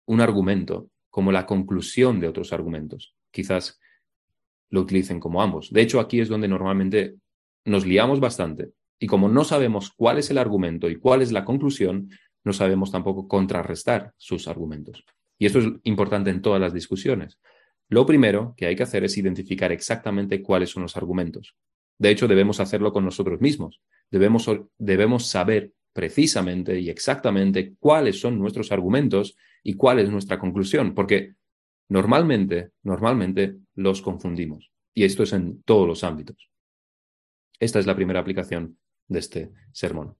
un 0.06 0.20
argumento 0.20 0.90
como 1.10 1.32
la 1.32 1.46
conclusión 1.46 2.20
de 2.20 2.28
otros 2.28 2.52
argumentos. 2.52 3.14
Quizás 3.30 3.80
lo 4.70 4.80
utilicen 4.80 5.20
como 5.20 5.42
ambos. 5.42 5.72
De 5.72 5.80
hecho, 5.80 6.00
aquí 6.00 6.20
es 6.20 6.28
donde 6.28 6.48
normalmente 6.48 7.16
nos 7.64 7.86
liamos 7.86 8.20
bastante 8.20 8.70
y 8.98 9.06
como 9.06 9.28
no 9.28 9.44
sabemos 9.44 9.92
cuál 9.96 10.18
es 10.18 10.30
el 10.30 10.38
argumento 10.38 10.88
y 10.88 10.96
cuál 10.96 11.22
es 11.22 11.32
la 11.32 11.44
conclusión, 11.44 12.10
no 12.44 12.52
sabemos 12.52 12.90
tampoco 12.92 13.28
contrarrestar 13.28 14.12
sus 14.16 14.48
argumentos. 14.48 15.04
Y 15.38 15.46
esto 15.46 15.58
es 15.58 15.66
importante 15.82 16.30
en 16.30 16.42
todas 16.42 16.60
las 16.60 16.72
discusiones. 16.72 17.38
Lo 17.88 18.06
primero 18.06 18.54
que 18.56 18.66
hay 18.66 18.76
que 18.76 18.82
hacer 18.82 19.04
es 19.04 19.16
identificar 19.18 19.70
exactamente 19.70 20.42
cuáles 20.42 20.70
son 20.70 20.82
los 20.82 20.96
argumentos. 20.96 21.54
De 21.98 22.10
hecho, 22.10 22.28
debemos 22.28 22.60
hacerlo 22.60 22.92
con 22.92 23.04
nosotros 23.04 23.40
mismos. 23.40 23.80
Debemos, 24.10 24.50
debemos 24.78 25.26
saber 25.26 25.72
precisamente 25.96 26.78
y 26.78 26.90
exactamente 26.90 27.74
cuáles 27.80 28.20
son 28.20 28.38
nuestros 28.38 28.70
argumentos 28.70 29.34
y 29.62 29.76
cuál 29.76 29.98
es 29.98 30.10
nuestra 30.10 30.38
conclusión, 30.38 30.94
porque 30.94 31.36
normalmente, 31.88 32.72
normalmente 32.82 33.56
los 33.74 34.02
confundimos. 34.02 34.70
Y 34.92 35.04
esto 35.04 35.22
es 35.22 35.32
en 35.32 35.62
todos 35.62 35.88
los 35.88 36.04
ámbitos. 36.04 36.50
Esta 37.58 37.78
es 37.78 37.86
la 37.86 37.96
primera 37.96 38.20
aplicación 38.20 38.76
de 39.08 39.18
este 39.20 39.52
sermón. 39.72 40.18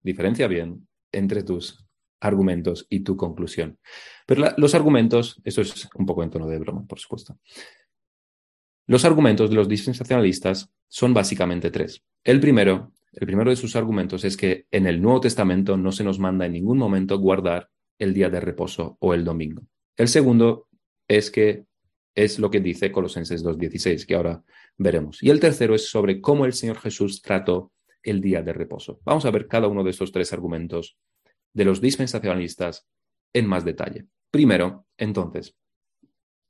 Diferencia 0.00 0.46
bien 0.46 0.86
entre 1.10 1.42
tus 1.42 1.84
argumentos 2.20 2.86
y 2.88 3.00
tu 3.00 3.16
conclusión. 3.16 3.80
Pero 4.26 4.54
los 4.56 4.76
argumentos, 4.76 5.40
esto 5.42 5.60
es 5.60 5.88
un 5.96 6.06
poco 6.06 6.22
en 6.22 6.30
tono 6.30 6.46
de 6.46 6.60
broma, 6.60 6.86
por 6.86 7.00
supuesto. 7.00 7.36
Los 8.86 9.04
argumentos 9.04 9.50
de 9.50 9.56
los 9.56 9.68
dispensacionalistas 9.68 10.70
son 10.86 11.12
básicamente 11.12 11.72
tres. 11.72 12.04
El 12.22 12.38
primero, 12.38 12.92
el 13.16 13.26
primero 13.26 13.50
de 13.50 13.56
sus 13.56 13.76
argumentos 13.76 14.24
es 14.24 14.36
que 14.36 14.66
en 14.70 14.86
el 14.86 15.00
Nuevo 15.00 15.20
Testamento 15.20 15.78
no 15.78 15.90
se 15.90 16.04
nos 16.04 16.18
manda 16.18 16.44
en 16.44 16.52
ningún 16.52 16.76
momento 16.76 17.18
guardar 17.18 17.70
el 17.98 18.12
día 18.12 18.28
de 18.28 18.40
reposo 18.40 18.98
o 19.00 19.14
el 19.14 19.24
domingo. 19.24 19.62
El 19.96 20.08
segundo 20.08 20.68
es 21.08 21.30
que 21.30 21.64
es 22.14 22.38
lo 22.38 22.50
que 22.50 22.60
dice 22.60 22.92
Colosenses 22.92 23.42
2.16, 23.42 24.04
que 24.04 24.14
ahora 24.14 24.42
veremos. 24.76 25.22
Y 25.22 25.30
el 25.30 25.40
tercero 25.40 25.74
es 25.74 25.88
sobre 25.88 26.20
cómo 26.20 26.44
el 26.44 26.52
Señor 26.52 26.78
Jesús 26.78 27.22
trató 27.22 27.72
el 28.02 28.20
día 28.20 28.42
de 28.42 28.52
reposo. 28.52 29.00
Vamos 29.04 29.24
a 29.24 29.30
ver 29.30 29.48
cada 29.48 29.66
uno 29.66 29.82
de 29.82 29.90
estos 29.90 30.12
tres 30.12 30.32
argumentos 30.34 30.98
de 31.54 31.64
los 31.64 31.80
dispensacionalistas 31.80 32.86
en 33.32 33.46
más 33.46 33.64
detalle. 33.64 34.06
Primero, 34.30 34.86
entonces, 34.98 35.56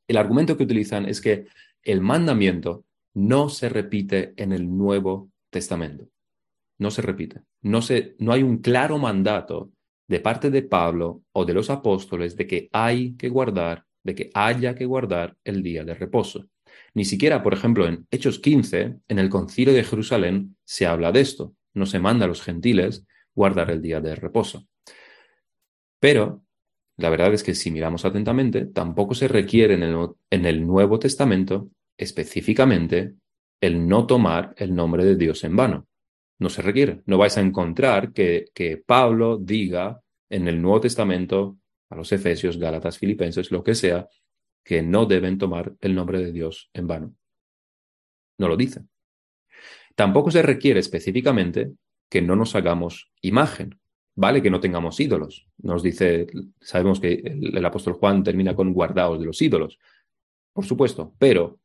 el 0.09 0.17
argumento 0.17 0.57
que 0.57 0.65
utilizan 0.65 1.07
es 1.07 1.21
que 1.21 1.47
el 1.83 2.01
mandamiento 2.01 2.85
no 3.15 3.49
se 3.49 3.69
repite 3.69 4.35
en 4.37 4.53
el 4.53 4.77
Nuevo 4.77 5.31
Testamento. 5.51 6.09
No 6.79 6.91
se 6.91 7.03
repite. 7.03 7.43
No, 7.63 7.83
se, 7.83 8.17
no 8.19 8.33
hay 8.33 8.43
un 8.43 8.59
claro 8.59 8.99
mandato 8.99 9.73
de 10.09 10.21
parte 10.21 10.51
de 10.51 10.63
Pablo 10.63 11.23
o 11.33 11.45
de 11.45 11.55
los 11.55 11.71
apóstoles 11.71 12.37
de 12.37 12.47
que 12.47 12.69
hay 12.73 13.15
que 13.17 13.29
guardar, 13.29 13.85
de 14.05 14.15
que 14.15 14.31
haya 14.35 14.75
que 14.75 14.87
guardar 14.87 15.37
el 15.45 15.63
día 15.63 15.85
de 15.85 15.95
reposo. 15.95 16.47
Ni 16.95 17.05
siquiera, 17.05 17.43
por 17.43 17.55
ejemplo, 17.55 17.87
en 17.87 18.07
Hechos 18.11 18.39
15, 18.39 18.97
en 19.09 19.19
el 19.19 19.29
concilio 19.29 19.75
de 19.75 19.85
Jerusalén, 19.85 20.57
se 20.65 20.87
habla 20.87 21.13
de 21.13 21.21
esto. 21.21 21.55
No 21.75 21.87
se 21.87 21.99
manda 21.99 22.25
a 22.25 22.29
los 22.29 22.43
gentiles 22.43 23.05
guardar 23.35 23.71
el 23.71 23.83
día 23.83 24.01
de 24.01 24.15
reposo. 24.15 24.67
Pero 26.01 26.43
la 26.97 27.11
verdad 27.11 27.35
es 27.35 27.43
que 27.43 27.55
si 27.55 27.71
miramos 27.71 28.05
atentamente, 28.05 28.67
tampoco 28.67 29.15
se 29.15 29.29
requiere 29.29 29.75
en 29.75 29.83
el, 29.83 30.09
en 30.31 30.47
el 30.47 30.67
Nuevo 30.67 30.99
Testamento 30.99 31.71
específicamente 31.99 33.15
el 33.61 33.87
no 33.89 34.07
tomar 34.07 34.55
el 34.57 34.75
nombre 34.75 35.05
de 35.05 35.17
Dios 35.17 35.45
en 35.45 35.57
vano. 35.57 35.87
No 36.39 36.49
se 36.49 36.63
requiere. 36.63 37.03
No 37.07 37.19
vais 37.19 37.37
a 37.39 37.41
encontrar 37.41 38.13
que, 38.13 38.47
que 38.55 38.77
Pablo 38.77 39.39
diga 39.39 40.01
en 40.29 40.49
el 40.49 40.61
Nuevo 40.61 40.81
Testamento 40.81 41.59
a 41.89 41.97
los 41.97 42.13
Efesios, 42.13 42.59
Gálatas, 42.59 42.99
Filipenses, 42.99 43.51
lo 43.51 43.63
que 43.63 43.75
sea, 43.75 44.09
que 44.65 44.83
no 44.83 45.07
deben 45.07 45.39
tomar 45.39 45.75
el 45.81 45.95
nombre 45.95 46.19
de 46.19 46.33
Dios 46.33 46.71
en 46.75 46.87
vano. 46.87 47.15
No 48.39 48.49
lo 48.49 48.57
dice. 48.57 48.83
Tampoco 49.95 50.31
se 50.31 50.43
requiere 50.43 50.81
específicamente 50.81 51.73
que 52.09 52.21
no 52.21 52.37
nos 52.37 52.55
hagamos 52.55 53.11
imagen. 53.23 53.79
Vale 54.15 54.43
que 54.43 54.51
no 54.51 54.61
tengamos 54.61 54.99
ídolos. 55.01 55.47
Nos 55.59 55.83
dice, 55.83 56.27
sabemos 56.61 57.01
que 57.01 57.15
el, 57.15 57.65
apóstol 57.65 57.95
Juan 57.95 58.23
termina 58.23 58.55
con 58.55 58.73
guardaos 58.73 59.21
de 59.21 59.27
los 59.27 59.41
ídolos. 59.41 59.79
Por 60.53 60.65
supuesto, 60.65 61.15
pero 61.19 61.61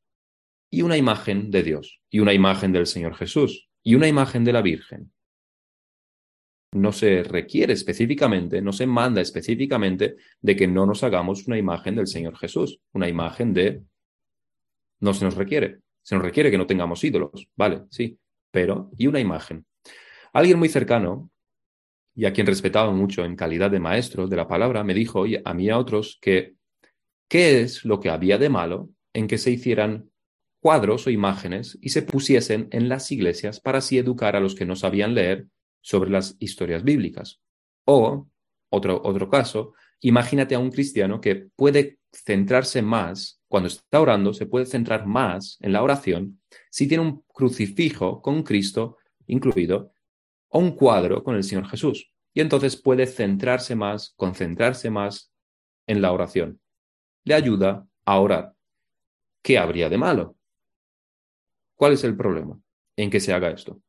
y 0.70 0.82
una 0.82 0.98
imagen 0.98 1.52
de 1.52 1.64
Dios, 1.64 2.02
y 2.10 2.20
una 2.20 2.34
imagen 2.34 2.72
del 2.72 2.88
Señor 2.88 3.16
Jesús, 3.16 3.70
y 3.84 3.96
una 3.96 4.08
imagen 4.08 4.44
de 4.44 4.54
la 4.54 4.62
Virgen. 4.62 5.12
No 6.74 6.92
se 6.92 7.24
requiere 7.24 7.74
específicamente, 7.74 8.62
no 8.62 8.72
se 8.72 8.88
manda 8.88 9.22
específicamente 9.22 10.16
de 10.40 10.56
que 10.56 10.68
no 10.68 10.86
nos 10.86 11.04
hagamos 11.04 11.48
una 11.48 11.58
imagen 11.58 11.96
del 11.96 12.08
Señor 12.08 12.38
Jesús, 12.38 12.80
una 12.94 13.10
imagen 13.10 13.54
de... 13.54 13.82
No 15.02 15.14
se 15.14 15.26
nos 15.26 15.36
requiere, 15.36 15.80
se 16.02 16.16
nos 16.16 16.24
requiere 16.24 16.52
que 16.52 16.58
no 16.58 16.68
tengamos 16.68 17.04
ídolos, 17.04 17.50
vale, 17.56 17.84
sí, 17.90 18.18
pero 18.52 18.92
y 18.98 19.08
una 19.08 19.20
imagen. 19.20 19.66
Alguien 20.32 20.60
muy 20.60 20.70
cercano 20.70 21.30
y 22.16 22.26
a 22.26 22.34
quien 22.34 22.48
respetaba 22.48 22.92
mucho 22.92 23.26
en 23.26 23.36
calidad 23.36 23.72
de 23.72 23.80
maestro 23.80 24.28
de 24.28 24.36
la 24.36 24.48
palabra, 24.48 24.84
me 24.84 24.94
dijo 24.94 25.26
a 25.44 25.54
mí 25.54 25.66
y 25.66 25.70
a 25.70 25.78
otros 25.78 26.20
que 26.22 26.56
qué 27.28 27.62
es 27.62 27.84
lo 27.86 28.00
que 28.00 28.10
había 28.10 28.38
de 28.38 28.50
malo 28.50 28.90
en 29.14 29.28
que 29.28 29.38
se 29.38 29.52
hicieran 29.52 30.11
cuadros 30.62 31.08
o 31.08 31.10
imágenes 31.10 31.78
y 31.82 31.90
se 31.90 32.04
pusiesen 32.04 32.70
en 32.72 32.88
las 32.88 33.12
iglesias 33.12 33.60
para 33.60 33.80
así 33.80 33.98
educar 33.98 34.36
a 34.36 34.40
los 34.40 34.56
que 34.56 34.66
no 34.66 34.76
sabían 34.76 35.16
leer 35.16 35.48
sobre 35.82 36.12
las 36.12 36.38
historias 36.40 36.84
bíblicas. 36.84 37.42
O, 37.86 38.30
otro, 38.70 39.02
otro 39.04 39.30
caso, 39.30 39.74
imagínate 40.00 40.56
a 40.56 40.60
un 40.60 40.72
cristiano 40.72 41.20
que 41.20 41.48
puede 41.56 41.98
centrarse 42.14 42.82
más, 42.82 43.42
cuando 43.48 43.68
está 43.68 44.00
orando, 44.00 44.34
se 44.34 44.46
puede 44.46 44.66
centrar 44.66 45.06
más 45.08 45.58
en 45.62 45.74
la 45.74 45.82
oración 45.82 46.40
si 46.70 46.88
tiene 46.88 47.04
un 47.04 47.24
crucifijo 47.28 48.22
con 48.22 48.44
Cristo 48.44 48.98
incluido 49.26 49.92
o 50.50 50.60
un 50.60 50.76
cuadro 50.76 51.24
con 51.24 51.36
el 51.36 51.44
Señor 51.44 51.68
Jesús. 51.68 52.12
Y 52.34 52.42
entonces 52.42 52.78
puede 52.78 53.08
centrarse 53.08 53.76
más, 53.76 54.14
concentrarse 54.16 54.90
más 54.90 55.34
en 55.88 56.02
la 56.02 56.12
oración. 56.12 56.62
Le 57.24 57.34
ayuda 57.34 57.88
a 58.06 58.20
orar. 58.20 58.54
¿Qué 59.42 59.58
habría 59.58 59.90
de 59.90 59.98
malo? 59.98 60.38
¿Cuál 61.82 61.94
es 61.94 62.04
el 62.04 62.16
problema 62.16 62.60
en 62.96 63.10
que 63.10 63.20
se 63.20 63.34
haga 63.34 63.50
esto? 63.50 63.82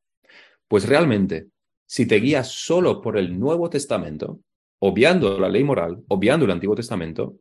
Pues 0.67 0.89
realmente, 0.89 1.49
si 1.85 2.07
te 2.07 2.15
guías 2.15 2.47
solo 2.49 3.03
por 3.03 3.19
el 3.19 3.39
Nuevo 3.39 3.69
Testamento, 3.69 4.39
obviando 4.79 5.39
la 5.39 5.47
ley 5.47 5.63
moral, 5.63 6.03
obviando 6.07 6.45
el 6.45 6.51
Antiguo 6.51 6.75
Testamento, 6.75 7.35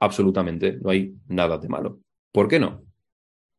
absolutamente 0.00 0.78
no 0.82 0.90
hay 0.90 1.14
nada 1.28 1.58
de 1.58 1.68
malo. 1.68 2.00
¿Por 2.32 2.48
qué 2.48 2.58
no? 2.58 2.82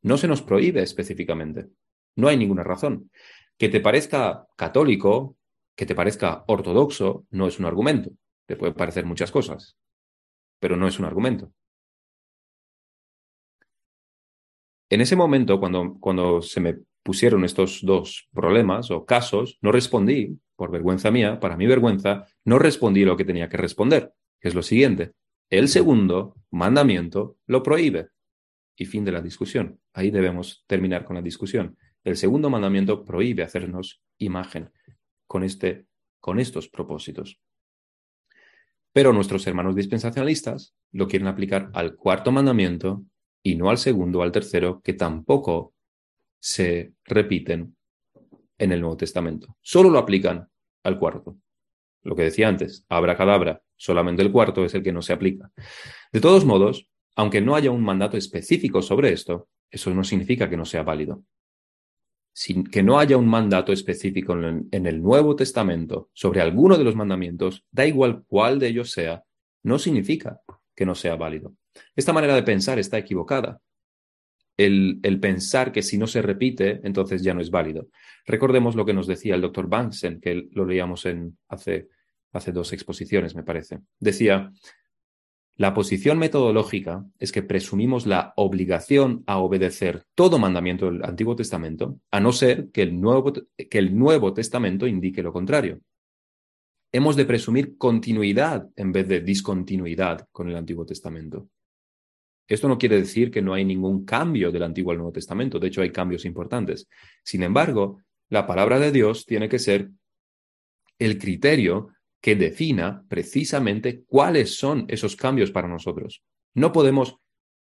No 0.01 0.17
se 0.17 0.27
nos 0.27 0.41
prohíbe 0.41 0.81
específicamente. 0.81 1.69
No 2.17 2.27
hay 2.27 2.35
ninguna 2.35 2.63
razón. 2.63 3.09
Que 3.57 3.69
te 3.69 3.79
parezca 3.79 4.45
católico, 4.57 5.37
que 5.73 5.85
te 5.85 5.95
parezca 5.95 6.43
ortodoxo, 6.47 7.25
no 7.29 7.47
es 7.47 7.59
un 7.59 7.65
argumento. 7.65 8.11
Te 8.45 8.57
puede 8.57 8.73
parecer 8.73 9.05
muchas 9.05 9.31
cosas, 9.31 9.77
pero 10.59 10.75
no 10.75 10.85
es 10.85 10.99
un 10.99 11.05
argumento. 11.05 11.53
En 14.89 15.01
ese 15.01 15.15
momento, 15.15 15.59
cuando, 15.59 15.97
cuando 15.99 16.41
se 16.41 16.59
me 16.61 16.77
pusieron 17.03 17.43
estos 17.43 17.81
dos 17.83 18.27
problemas 18.33 18.91
o 18.91 19.05
casos, 19.05 19.57
no 19.61 19.71
respondí, 19.71 20.39
por 20.55 20.71
vergüenza 20.71 21.11
mía, 21.11 21.39
para 21.39 21.55
mi 21.55 21.67
vergüenza, 21.67 22.25
no 22.43 22.59
respondí 22.59 23.05
lo 23.05 23.15
que 23.15 23.25
tenía 23.25 23.47
que 23.47 23.57
responder, 23.57 24.13
que 24.39 24.47
es 24.47 24.55
lo 24.55 24.63
siguiente. 24.63 25.11
El 25.49 25.69
segundo 25.69 26.35
mandamiento 26.51 27.37
lo 27.45 27.63
prohíbe. 27.63 28.09
Y 28.75 28.85
fin 28.85 29.05
de 29.05 29.11
la 29.11 29.21
discusión. 29.21 29.79
Ahí 29.93 30.11
debemos 30.11 30.63
terminar 30.67 31.03
con 31.05 31.15
la 31.15 31.21
discusión. 31.21 31.77
El 32.03 32.15
segundo 32.15 32.49
mandamiento 32.49 33.03
prohíbe 33.03 33.43
hacernos 33.43 34.01
imagen 34.17 34.71
con, 35.25 35.43
este, 35.43 35.85
con 36.19 36.39
estos 36.39 36.69
propósitos. 36.69 37.39
Pero 38.93 39.13
nuestros 39.13 39.45
hermanos 39.47 39.75
dispensacionalistas 39.75 40.75
lo 40.91 41.07
quieren 41.07 41.27
aplicar 41.27 41.69
al 41.73 41.95
cuarto 41.95 42.31
mandamiento 42.31 43.03
y 43.47 43.55
no 43.55 43.69
al 43.69 43.77
segundo 43.77 44.19
o 44.19 44.23
al 44.23 44.31
tercero, 44.31 44.81
que 44.83 44.93
tampoco 44.93 45.73
se 46.37 46.93
repiten 47.05 47.77
en 48.57 48.71
el 48.73 48.81
Nuevo 48.81 48.97
Testamento. 48.97 49.55
Solo 49.61 49.89
lo 49.89 49.99
aplican 49.99 50.49
al 50.83 50.99
cuarto. 50.99 51.37
Lo 52.03 52.13
que 52.13 52.23
decía 52.23 52.49
antes, 52.49 52.85
abracadabra, 52.89 53.61
solamente 53.77 54.21
el 54.21 54.33
cuarto 54.33 54.65
es 54.65 54.73
el 54.73 54.83
que 54.83 54.91
no 54.91 55.01
se 55.01 55.13
aplica. 55.13 55.49
De 56.11 56.19
todos 56.19 56.43
modos, 56.43 56.89
aunque 57.15 57.39
no 57.39 57.55
haya 57.55 57.71
un 57.71 57.83
mandato 57.83 58.17
específico 58.17 58.81
sobre 58.81 59.13
esto, 59.13 59.47
eso 59.71 59.93
no 59.93 60.03
significa 60.03 60.49
que 60.49 60.57
no 60.57 60.65
sea 60.65 60.83
válido. 60.83 61.23
Sin 62.33 62.65
que 62.65 62.83
no 62.83 62.99
haya 62.99 63.15
un 63.15 63.27
mandato 63.27 63.71
específico 63.71 64.33
en 64.33 64.85
el 64.85 65.01
Nuevo 65.01 65.37
Testamento 65.37 66.09
sobre 66.13 66.41
alguno 66.41 66.77
de 66.77 66.83
los 66.83 66.95
mandamientos, 66.95 67.65
da 67.71 67.85
igual 67.85 68.25
cuál 68.27 68.59
de 68.59 68.67
ellos 68.67 68.91
sea, 68.91 69.23
no 69.63 69.79
significa 69.79 70.41
que 70.75 70.85
no 70.85 70.95
sea 70.95 71.15
válido. 71.15 71.55
Esta 71.95 72.13
manera 72.13 72.35
de 72.35 72.43
pensar 72.43 72.79
está 72.79 72.97
equivocada. 72.97 73.61
El, 74.55 74.99
pensar 75.21 75.71
que 75.71 75.83
si 75.83 75.97
no 75.97 76.07
se 76.07 76.21
repite, 76.21 76.81
entonces 76.83 77.21
ya 77.21 77.33
no 77.33 77.41
es 77.41 77.51
válido. 77.51 77.89
Recordemos 78.25 78.75
lo 78.75 78.85
que 78.85 78.93
nos 78.93 79.05
decía 79.05 79.35
el 79.35 79.41
doctor 79.41 79.69
Banksen, 79.69 80.19
que 80.19 80.47
lo 80.51 80.65
leíamos 80.65 81.05
hace, 81.47 81.87
hace 82.33 82.51
dos 82.51 82.73
exposiciones, 82.73 83.35
me 83.35 83.43
parece. 83.43 83.79
Decía, 83.99 84.51
la 85.57 85.73
posición 85.73 86.19
metodológica 86.19 87.03
es 87.17 87.31
que 87.31 87.41
presumimos 87.41 88.05
la 88.05 88.33
obligación 88.35 89.23
a 89.25 89.39
obedecer 89.39 90.05
todo 90.13 90.37
mandamiento 90.37 90.85
del 90.85 91.03
Antiguo 91.03 91.35
Testamento, 91.35 91.99
a 92.11 92.19
no 92.19 92.31
ser 92.31 92.69
que 92.69 92.83
el 92.83 93.01
Nuevo, 93.01 93.33
que 93.33 93.77
el 93.79 93.97
Nuevo 93.97 94.33
Testamento 94.33 94.85
indique 94.85 95.23
lo 95.23 95.33
contrario. 95.33 95.79
Hemos 96.91 97.15
de 97.15 97.25
presumir 97.25 97.75
continuidad 97.75 98.69
en 98.75 98.91
vez 98.91 99.07
de 99.07 99.21
discontinuidad 99.21 100.27
con 100.31 100.47
el 100.47 100.55
Antiguo 100.55 100.85
Testamento. 100.85 101.49
Esto 102.47 102.67
no 102.67 102.77
quiere 102.77 102.97
decir 102.97 103.29
que 103.29 103.41
no 103.41 103.53
hay 103.53 103.65
ningún 103.65 104.05
cambio 104.05 104.51
del 104.51 104.63
Antiguo 104.63 104.91
al 104.91 104.97
Nuevo 104.97 105.11
Testamento, 105.11 105.59
de 105.59 105.67
hecho 105.67 105.81
hay 105.81 105.91
cambios 105.91 106.25
importantes. 106.25 106.87
Sin 107.23 107.43
embargo, 107.43 108.01
la 108.29 108.47
palabra 108.47 108.79
de 108.79 108.91
Dios 108.91 109.25
tiene 109.25 109.49
que 109.49 109.59
ser 109.59 109.89
el 110.99 111.17
criterio 111.17 111.89
que 112.21 112.35
defina 112.35 113.05
precisamente 113.07 114.03
cuáles 114.05 114.57
son 114.57 114.85
esos 114.87 115.15
cambios 115.15 115.51
para 115.51 115.67
nosotros. 115.67 116.23
No 116.53 116.71
podemos 116.71 117.17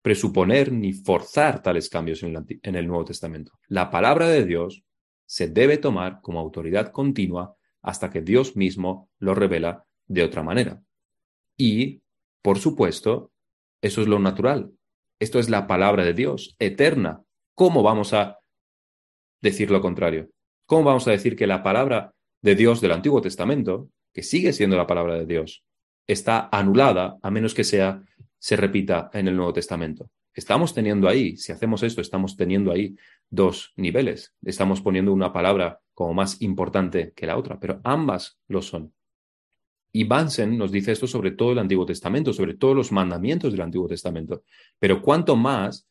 presuponer 0.04 0.70
ni 0.70 0.92
forzar 0.92 1.62
tales 1.62 1.88
cambios 1.88 2.22
en 2.22 2.36
el, 2.76 2.86
Nuevo 2.86 3.06
Testamento. 3.06 3.52
La 3.68 3.90
palabra 3.90 4.28
de 4.28 4.44
Dios 4.44 4.84
se 5.24 5.48
debe 5.48 5.78
tomar 5.78 6.20
como 6.20 6.40
autoridad 6.40 6.92
continua 6.92 7.56
hasta 7.80 8.10
que 8.10 8.20
Dios 8.20 8.54
mismo 8.54 9.08
lo 9.18 9.34
revela 9.34 9.84
de 10.06 10.22
otra 10.22 10.42
manera. 10.42 10.82
Y, 11.56 12.02
por 12.42 12.58
supuesto, 12.58 13.32
eso 13.84 14.00
es 14.00 14.08
lo 14.08 14.18
natural. 14.18 14.72
Esto 15.20 15.38
es 15.38 15.50
la 15.50 15.66
palabra 15.66 16.04
de 16.04 16.14
Dios, 16.14 16.56
eterna. 16.58 17.22
¿Cómo 17.54 17.82
vamos 17.82 18.14
a 18.14 18.38
decir 19.42 19.70
lo 19.70 19.80
contrario? 19.82 20.30
¿Cómo 20.66 20.84
vamos 20.84 21.06
a 21.06 21.10
decir 21.10 21.36
que 21.36 21.46
la 21.46 21.62
palabra 21.62 22.14
de 22.40 22.54
Dios 22.54 22.80
del 22.80 22.92
Antiguo 22.92 23.20
Testamento 23.20 23.90
que 24.14 24.22
sigue 24.22 24.54
siendo 24.54 24.76
la 24.76 24.86
palabra 24.86 25.16
de 25.18 25.26
Dios, 25.26 25.64
está 26.06 26.48
anulada 26.50 27.18
a 27.20 27.30
menos 27.30 27.52
que 27.52 27.64
sea, 27.64 28.02
se 28.38 28.56
repita 28.56 29.10
en 29.12 29.28
el 29.28 29.36
Nuevo 29.36 29.52
Testamento. 29.52 30.08
Estamos 30.32 30.72
teniendo 30.72 31.08
ahí, 31.08 31.36
si 31.36 31.52
hacemos 31.52 31.82
esto, 31.82 32.00
estamos 32.00 32.36
teniendo 32.36 32.72
ahí 32.72 32.96
dos 33.28 33.72
niveles. 33.76 34.32
Estamos 34.42 34.80
poniendo 34.80 35.12
una 35.12 35.32
palabra 35.32 35.80
como 35.92 36.14
más 36.14 36.40
importante 36.40 37.12
que 37.14 37.26
la 37.26 37.36
otra, 37.36 37.58
pero 37.58 37.80
ambas 37.84 38.38
lo 38.48 38.62
son. 38.62 38.94
Y 39.96 40.02
Bansen 40.02 40.58
nos 40.58 40.72
dice 40.72 40.90
esto 40.90 41.06
sobre 41.06 41.30
todo 41.30 41.52
el 41.52 41.58
Antiguo 41.60 41.86
Testamento, 41.86 42.32
sobre 42.32 42.54
todos 42.54 42.74
los 42.74 42.90
mandamientos 42.90 43.52
del 43.52 43.60
Antiguo 43.60 43.86
Testamento. 43.86 44.42
Pero 44.80 45.00
cuanto 45.00 45.36
más 45.36 45.88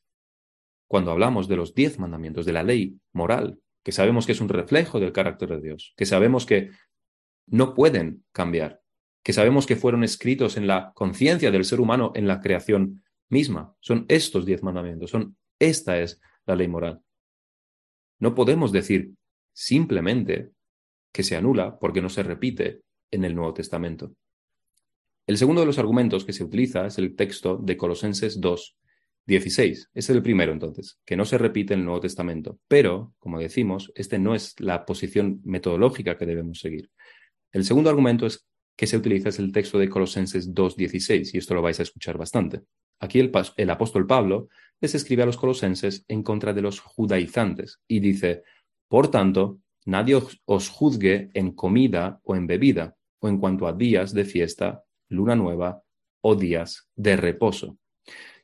cuando 0.88 1.12
hablamos 1.12 1.48
de 1.48 1.55
los 1.55 1.74
diez 1.74 1.98
mandamientos, 2.00 2.45
de 2.45 2.51
la 2.51 2.63
ley 2.63 3.00
moral, 3.13 3.62
que 3.81 3.93
sabemos 3.93 4.25
que 4.25 4.33
es 4.33 4.41
un 4.41 4.50
reflejo 4.50 5.00
del 5.00 5.13
carácter 5.13 5.50
de 5.50 5.62
Dios, 5.62 5.93
que 5.95 6.05
sabemos 6.05 6.46
que 6.46 6.72
no 7.48 7.74
pueden 7.74 8.25
cambiar, 8.33 8.81
que 9.24 9.31
sabemos 9.31 9.66
que 9.66 9.77
fueron 9.77 10.03
escritos 10.03 10.57
en 10.57 10.68
la 10.68 10.92
conciencia 10.94 11.50
del 11.50 11.63
ser 11.63 11.79
humano 11.79 12.11
en 12.13 12.27
la 12.27 12.42
creación 12.42 13.05
misma. 13.29 13.74
Son 13.79 14.05
estos 14.09 14.46
diez 14.46 14.63
mandamientos, 14.63 15.11
son 15.11 15.37
esta 15.59 15.98
es 16.00 16.20
la 16.46 16.57
ley 16.57 16.68
moral. 16.68 17.01
No 18.20 18.35
podemos 18.35 18.74
decir 18.74 19.13
simplemente 19.53 20.51
que 21.13 21.24
se 21.24 21.37
anula 21.37 21.79
porque 21.79 22.01
no 22.01 22.09
se 22.09 22.24
repite 22.24 22.81
en 23.13 23.23
el 23.25 23.35
Nuevo 23.35 23.53
Testamento. 23.53 24.13
El 25.25 25.37
segundo 25.37 25.61
de 25.61 25.67
los 25.67 25.79
argumentos 25.79 26.25
que 26.25 26.33
se 26.33 26.43
utiliza 26.43 26.85
es 26.85 26.97
el 26.97 27.15
texto 27.15 27.57
de 27.57 27.77
Colosenses 27.77 28.41
2, 28.41 28.77
16. 29.25 29.89
Este 29.93 29.99
es 29.99 30.09
el 30.09 30.21
primero, 30.21 30.51
entonces, 30.51 30.99
que 31.05 31.15
no 31.15 31.23
se 31.23 31.37
repite 31.37 31.73
en 31.73 31.81
el 31.81 31.85
Nuevo 31.85 32.01
Testamento. 32.01 32.59
Pero, 32.67 33.13
como 33.19 33.39
decimos, 33.39 33.91
este 33.95 34.19
no 34.19 34.35
es 34.35 34.59
la 34.59 34.85
posición 34.85 35.39
metodológica 35.45 36.17
que 36.17 36.25
debemos 36.25 36.59
seguir. 36.59 36.89
El 37.51 37.63
segundo 37.63 37.89
argumento 37.89 38.25
es 38.25 38.45
que 38.75 38.87
se 38.87 38.97
utiliza 38.97 39.29
es 39.29 39.39
el 39.39 39.51
texto 39.51 39.79
de 39.79 39.87
Colosenses 39.87 40.53
2.16, 40.53 41.33
y 41.33 41.37
esto 41.37 41.53
lo 41.53 41.61
vais 41.61 41.79
a 41.79 41.83
escuchar 41.83 42.17
bastante. 42.17 42.63
Aquí 42.99 43.19
el, 43.19 43.31
el 43.57 43.69
apóstol 43.69 44.07
Pablo 44.07 44.49
les 44.81 44.95
escribe 44.95 45.23
a 45.23 45.25
los 45.25 45.37
colosenses 45.37 46.03
en 46.07 46.23
contra 46.23 46.53
de 46.53 46.61
los 46.61 46.79
judaizantes 46.79 47.79
y 47.87 47.99
dice, 47.99 48.43
por 48.87 49.09
tanto, 49.09 49.59
nadie 49.85 50.19
os 50.45 50.69
juzgue 50.69 51.29
en 51.33 51.51
comida 51.51 52.19
o 52.23 52.35
en 52.35 52.47
bebida, 52.47 52.95
o 53.24 53.29
en 53.29 53.38
cuanto 53.38 53.68
a 53.68 53.74
días 53.74 54.14
de 54.14 54.25
fiesta, 54.25 54.83
luna 55.07 55.33
nueva 55.36 55.81
o 56.22 56.36
días 56.36 56.90
de 56.94 57.16
reposo. 57.16 57.77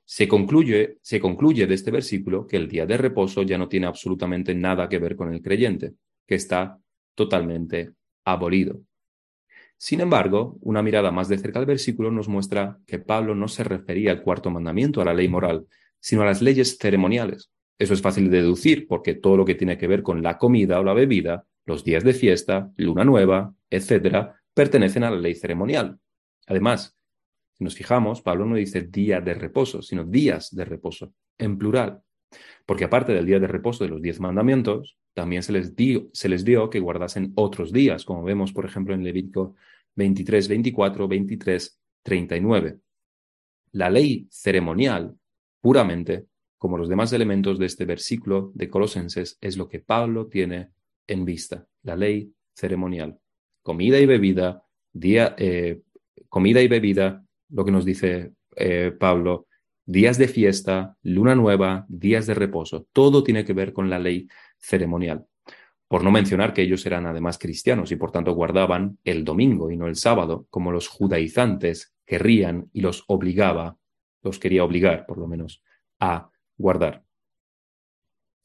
Se 0.06 0.26
concluye, 0.28 0.98
se 1.02 1.20
concluye 1.20 1.68
de 1.68 1.76
este 1.76 1.92
versículo 1.92 2.48
que 2.48 2.56
el 2.56 2.70
día 2.70 2.86
de 2.86 2.98
reposo 2.98 3.44
ya 3.44 3.58
no 3.58 3.68
tiene 3.68 3.88
absolutamente 3.88 4.56
nada 4.56 4.88
que 4.88 4.98
ver 4.98 5.18
con 5.18 5.34
el 5.34 5.42
creyente, 5.42 5.94
que 6.26 6.36
está 6.36 6.80
totalmente 7.14 7.92
abolido. 8.24 8.82
Sin 9.78 10.00
embargo, 10.00 10.58
una 10.62 10.82
mirada 10.82 11.12
más 11.12 11.28
de 11.28 11.38
cerca 11.38 11.60
al 11.60 11.66
versículo 11.66 12.10
nos 12.10 12.30
muestra 12.30 12.80
que 12.88 13.00
Pablo 13.00 13.36
no 13.36 13.50
se 13.50 13.66
refería 13.66 14.12
al 14.12 14.22
cuarto 14.22 14.50
mandamiento, 14.50 15.02
a 15.02 15.06
la 15.06 15.14
ley 15.14 15.28
moral, 15.28 15.68
sino 16.00 16.22
a 16.22 16.26
las 16.26 16.42
leyes 16.42 16.78
ceremoniales. 16.78 17.52
Eso 17.78 17.94
es 17.94 18.02
fácil 18.02 18.30
de 18.30 18.38
deducir 18.42 18.88
porque 18.88 19.16
todo 19.16 19.36
lo 19.36 19.46
que 19.46 19.56
tiene 19.56 19.78
que 19.78 19.88
ver 19.88 20.04
con 20.04 20.24
la 20.24 20.38
comida 20.38 20.80
o 20.80 20.84
la 20.84 20.94
bebida, 20.94 21.46
los 21.66 21.84
días 21.84 22.04
de 22.04 22.14
fiesta, 22.14 22.72
luna 22.78 23.04
nueva, 23.04 23.54
etc., 23.70 24.39
pertenecen 24.60 25.06
a 25.06 25.10
la 25.10 25.16
ley 25.16 25.36
ceremonial. 25.36 25.98
Además, 26.46 26.94
si 27.54 27.64
nos 27.64 27.76
fijamos, 27.76 28.22
Pablo 28.22 28.46
no 28.46 28.58
dice 28.58 28.82
día 28.82 29.22
de 29.22 29.34
reposo, 29.34 29.82
sino 29.82 30.04
días 30.04 30.54
de 30.54 30.66
reposo, 30.66 31.14
en 31.38 31.58
plural. 31.58 32.02
Porque 32.66 32.84
aparte 32.84 33.14
del 33.14 33.26
día 33.26 33.40
de 33.40 33.48
reposo 33.48 33.86
de 33.86 33.90
los 33.90 34.02
diez 34.02 34.20
mandamientos, 34.20 34.98
también 35.14 35.44
se 35.44 35.54
les, 35.54 35.78
dio, 35.78 36.10
se 36.12 36.28
les 36.28 36.44
dio 36.44 36.70
que 36.70 36.82
guardasen 36.82 37.32
otros 37.36 37.72
días, 37.72 38.04
como 38.04 38.22
vemos, 38.22 38.52
por 38.52 38.66
ejemplo, 38.66 38.94
en 38.94 39.02
Levítico 39.02 39.56
23, 39.96 40.50
24, 40.50 41.08
23, 41.08 41.80
39. 42.04 42.80
La 43.72 43.90
ley 43.90 44.28
ceremonial, 44.30 45.16
puramente, 45.62 46.26
como 46.58 46.78
los 46.78 46.90
demás 46.90 47.14
elementos 47.14 47.60
de 47.60 47.66
este 47.66 47.86
versículo 47.86 48.52
de 48.54 48.68
Colosenses, 48.68 49.38
es 49.40 49.56
lo 49.56 49.70
que 49.70 49.80
Pablo 49.80 50.28
tiene 50.28 50.72
en 51.08 51.24
vista, 51.24 51.66
la 51.84 51.96
ley 51.96 52.34
ceremonial. 52.54 53.18
Comida 53.62 54.00
y 54.00 54.06
bebida, 54.06 54.64
día, 54.94 55.36
eh, 55.38 55.82
comida 56.28 56.62
y 56.62 56.68
bebida, 56.68 57.26
lo 57.50 57.66
que 57.66 57.72
nos 57.72 57.86
dice 57.86 58.34
eh, 58.56 58.92
Pablo, 58.98 59.48
días 59.86 60.18
de 60.18 60.28
fiesta, 60.28 60.98
luna 61.04 61.36
nueva, 61.36 61.86
días 61.90 62.28
de 62.28 62.36
reposo, 62.36 62.88
todo 62.94 63.24
tiene 63.24 63.44
que 63.44 63.54
ver 63.54 63.74
con 63.74 63.90
la 63.90 64.00
ley 64.00 64.28
ceremonial. 64.60 65.26
Por 65.88 66.04
no 66.04 66.12
mencionar 66.12 66.54
que 66.54 66.62
ellos 66.62 66.86
eran 66.86 67.08
además 67.08 67.40
cristianos 67.40 67.92
y 67.92 67.96
por 67.96 68.12
tanto 68.12 68.34
guardaban 68.34 69.00
el 69.04 69.26
domingo 69.26 69.72
y 69.72 69.78
no 69.78 69.88
el 69.88 69.96
sábado, 69.96 70.46
como 70.52 70.72
los 70.72 70.88
judaizantes 70.88 71.96
querrían 72.06 72.70
y 72.74 72.82
los 72.82 73.04
obligaba, 73.08 73.78
los 74.22 74.38
quería 74.38 74.64
obligar 74.64 75.08
por 75.08 75.18
lo 75.18 75.28
menos, 75.28 75.64
a 76.00 76.30
guardar. 76.58 77.04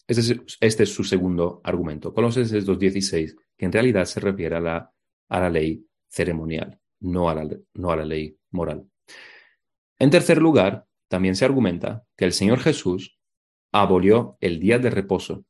Este 0.07 0.21
es, 0.21 0.59
este 0.61 0.87
su 0.87 1.05
segundo 1.05 1.61
argumento. 1.65 2.15
Colosenses 2.15 2.67
2.16, 2.67 3.37
que 3.57 3.67
en 3.67 3.73
realidad 3.73 4.07
se 4.07 4.21
refiere 4.21 4.57
a 4.57 4.61
la, 4.61 4.94
a 5.29 5.41
la 5.41 5.51
ley 5.51 5.87
ceremonial, 6.09 6.79
no 7.01 7.29
a 7.29 7.35
la, 7.35 7.49
no 7.75 7.91
a 7.91 7.97
la 7.97 8.05
ley 8.05 8.37
moral. 8.51 8.87
En 9.99 10.11
tercer 10.11 10.39
lugar, 10.39 10.87
también 11.09 11.37
se 11.37 11.45
argumenta 11.45 12.05
que 12.17 12.25
el 12.25 12.33
Señor 12.33 12.61
Jesús 12.61 13.19
abolió 13.73 14.37
el 14.41 14.61
día 14.61 14.79
de 14.79 14.91
reposo 14.91 15.45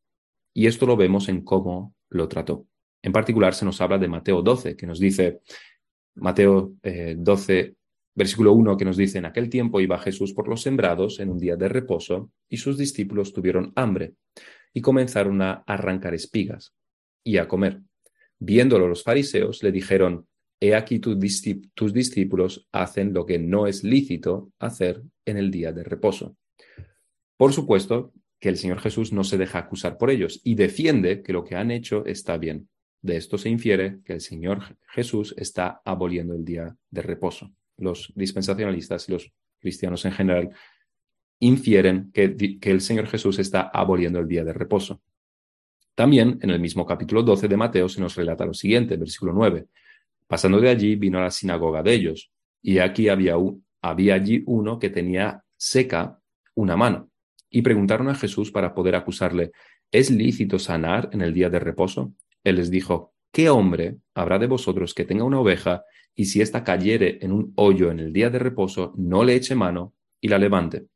y 0.55 0.67
esto 0.67 0.87
lo 0.87 0.97
vemos 0.97 1.29
en 1.29 1.43
cómo 1.43 1.95
lo 2.11 2.29
trató. 2.29 2.67
En 3.03 3.13
particular 3.13 3.55
se 3.55 3.65
nos 3.65 3.81
habla 3.81 3.99
de 3.99 4.09
Mateo 4.09 4.41
12, 4.41 4.77
que 4.77 4.87
nos 4.87 4.99
dice, 4.99 5.41
Mateo 6.15 6.75
12, 6.83 7.59
eh, 7.59 7.75
versículo 8.15 8.53
1, 8.53 8.77
que 8.77 8.85
nos 8.85 8.97
dice, 8.97 9.19
en 9.19 9.27
aquel 9.27 9.51
tiempo 9.51 9.81
iba 9.81 9.99
Jesús 9.99 10.33
por 10.33 10.49
los 10.49 10.63
sembrados 10.63 11.21
en 11.21 11.31
un 11.31 11.39
día 11.39 11.57
de 11.57 11.69
reposo 11.69 12.31
y 12.49 12.57
sus 12.57 12.79
discípulos 12.79 13.33
tuvieron 13.33 13.73
hambre 13.77 14.15
y 14.73 14.81
comenzaron 14.81 15.43
a 15.43 15.65
arrancar 15.67 16.15
espigas 16.15 16.75
y 17.23 17.37
a 17.39 17.49
comer. 17.49 17.83
Viéndolo 18.39 18.89
los 18.89 19.03
fariseos 19.03 19.63
le 19.63 19.73
dijeron, 19.73 20.27
He 20.61 20.75
aquí 20.75 20.99
tus 20.99 21.93
discípulos 21.93 22.69
hacen 22.73 23.13
lo 23.13 23.27
que 23.27 23.39
no 23.39 23.67
es 23.67 23.85
lícito 23.85 24.53
hacer 24.59 25.03
en 25.27 25.37
el 25.37 25.51
día 25.51 25.73
de 25.73 25.85
reposo. 25.85 26.37
Por 27.37 27.53
supuesto 27.53 28.13
que 28.41 28.49
el 28.49 28.57
Señor 28.57 28.81
Jesús 28.81 29.13
no 29.13 29.25
se 29.25 29.37
deja 29.37 29.59
acusar 29.59 29.99
por 29.99 30.11
ellos 30.11 30.41
y 30.45 30.55
defiende 30.55 31.23
que 31.23 31.33
lo 31.33 31.45
que 31.45 31.57
han 31.57 31.71
hecho 31.71 32.07
está 32.07 32.39
bien. 32.39 32.69
De 33.03 33.17
esto 33.17 33.37
se 33.37 33.51
infiere 33.51 33.99
que 34.05 34.15
el 34.15 34.21
Señor 34.21 34.79
Jesús 34.89 35.35
está 35.37 35.83
aboliendo 35.85 36.35
el 36.35 36.45
día 36.45 36.77
de 36.91 37.03
reposo. 37.03 37.53
Los 37.77 38.13
dispensacionalistas 38.15 39.09
y 39.09 39.13
los 39.13 39.33
cristianos 39.59 40.05
en 40.05 40.13
general 40.13 40.51
infieren 41.41 42.11
que, 42.13 42.59
el 42.63 42.81
Señor 42.81 43.07
Jesús 43.07 43.39
está 43.39 43.63
aboliendo 43.73 44.21
el 44.21 44.29
día 44.29 44.45
de 44.45 44.53
reposo. 44.53 45.03
También 45.95 46.39
en 46.43 46.51
el 46.51 46.61
mismo 46.61 46.85
capítulo 46.85 47.23
12 47.23 47.47
de 47.47 47.57
Mateo 47.57 47.89
se 47.89 48.01
nos 48.01 48.17
relata 48.17 48.45
lo 48.45 48.55
siguiente, 48.55 48.97
versículo 48.97 49.33
9. 49.33 49.67
Pasando 50.27 50.61
de 50.61 50.69
allí 50.69 50.97
vino 50.97 51.19
a 51.19 51.23
la 51.23 51.31
sinagoga 51.31 51.83
de 51.83 51.95
ellos, 51.95 52.33
y 52.63 52.79
aquí 52.79 53.09
había, 53.09 53.37
había 53.81 54.15
allí 54.15 54.43
uno 54.47 54.79
que 54.79 54.91
tenía 54.91 55.45
seca 55.57 56.19
una 56.55 56.77
mano 56.77 57.11
y 57.51 57.63
preguntaron 57.63 58.09
a 58.09 58.17
Jesús 58.17 58.51
para 58.51 58.75
poder 58.75 58.97
acusarle, 58.97 59.53
¿es 59.93 60.11
lícito 60.11 60.59
sanar 60.59 61.09
en 61.13 61.21
el 61.21 61.33
día 61.33 61.51
de 61.51 61.61
reposo? 61.61 62.13
Él 62.43 62.57
les 62.57 62.71
dijo, 62.71 63.15
¿qué 63.31 63.49
hombre 63.49 63.99
habrá 64.15 64.41
de 64.41 64.49
vosotros 64.49 64.95
que 64.95 65.05
tenga 65.05 65.23
una 65.23 65.39
oveja 65.39 65.85
y 66.17 66.25
si 66.25 66.41
ésta 66.41 66.65
cayere 66.65 67.19
en 67.23 67.31
un 67.31 67.53
hoyo 67.55 67.93
en 67.93 68.01
el 68.01 68.13
día 68.13 68.31
de 68.31 68.41
reposo, 68.41 68.93
no 68.97 69.23
le 69.23 69.37
eche 69.37 69.55
mano 69.55 69.95
y 70.21 70.27
la 70.27 70.39
levante? 70.39 70.87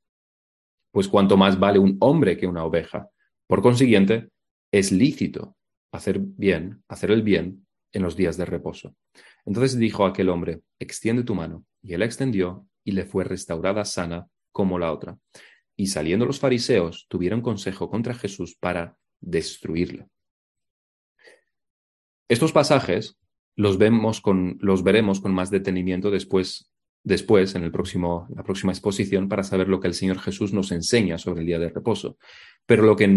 Pues 0.91 1.07
cuanto 1.07 1.37
más 1.37 1.61
vale 1.61 1.79
un 1.79 1.97
hombre 2.01 2.37
que 2.37 2.49
una 2.49 2.65
oveja. 2.65 3.09
Por 3.47 3.63
consiguiente, 3.63 4.31
es 4.73 4.93
lícito 4.93 5.57
hacer 5.93 6.19
bien, 6.19 6.83
hacer 6.89 7.11
el 7.11 7.23
bien 7.23 7.67
en 7.93 8.03
los 8.03 8.17
días 8.17 8.37
de 8.37 8.45
reposo. 8.45 8.95
Entonces 9.45 9.79
dijo 9.79 10.05
aquel 10.05 10.29
hombre, 10.29 10.61
extiende 10.79 11.23
tu 11.23 11.35
mano. 11.35 11.65
Y 11.83 11.95
él 11.95 12.03
extendió 12.03 12.67
y 12.85 12.93
le 12.93 13.05
fue 13.05 13.25
restaurada 13.25 13.85
sana 13.85 14.27
como 14.53 14.79
la 14.79 14.93
otra. 14.93 15.19
Y 15.77 15.87
saliendo 15.87 16.27
los 16.27 16.41
fariseos, 16.41 17.07
tuvieron 17.09 17.41
consejo 17.41 17.89
contra 17.89 18.15
Jesús 18.15 18.57
para 18.59 18.99
destruirle. 19.21 20.09
Estos 22.29 22.53
pasajes 22.53 23.17
los, 23.57 23.79
vemos 23.79 24.21
con, 24.21 24.59
los 24.61 24.83
veremos 24.83 25.21
con 25.21 25.33
más 25.33 25.51
detenimiento 25.51 26.11
después, 26.11 26.71
después 27.03 27.55
en 27.55 27.65
el 27.65 27.73
próximo, 27.73 28.29
la 28.35 28.45
próxima 28.45 28.73
exposición, 28.73 29.29
para 29.29 29.45
saber 29.45 29.69
lo 29.69 29.81
que 29.81 29.89
el 29.89 29.95
Señor 29.95 30.19
Jesús 30.19 30.53
nos 30.53 30.73
enseña 30.73 31.17
sobre 31.19 31.41
el 31.41 31.47
día 31.47 31.59
de 31.59 31.71
reposo. 31.71 32.19
Pero 32.69 32.83
lo 32.83 32.97
que, 32.97 33.09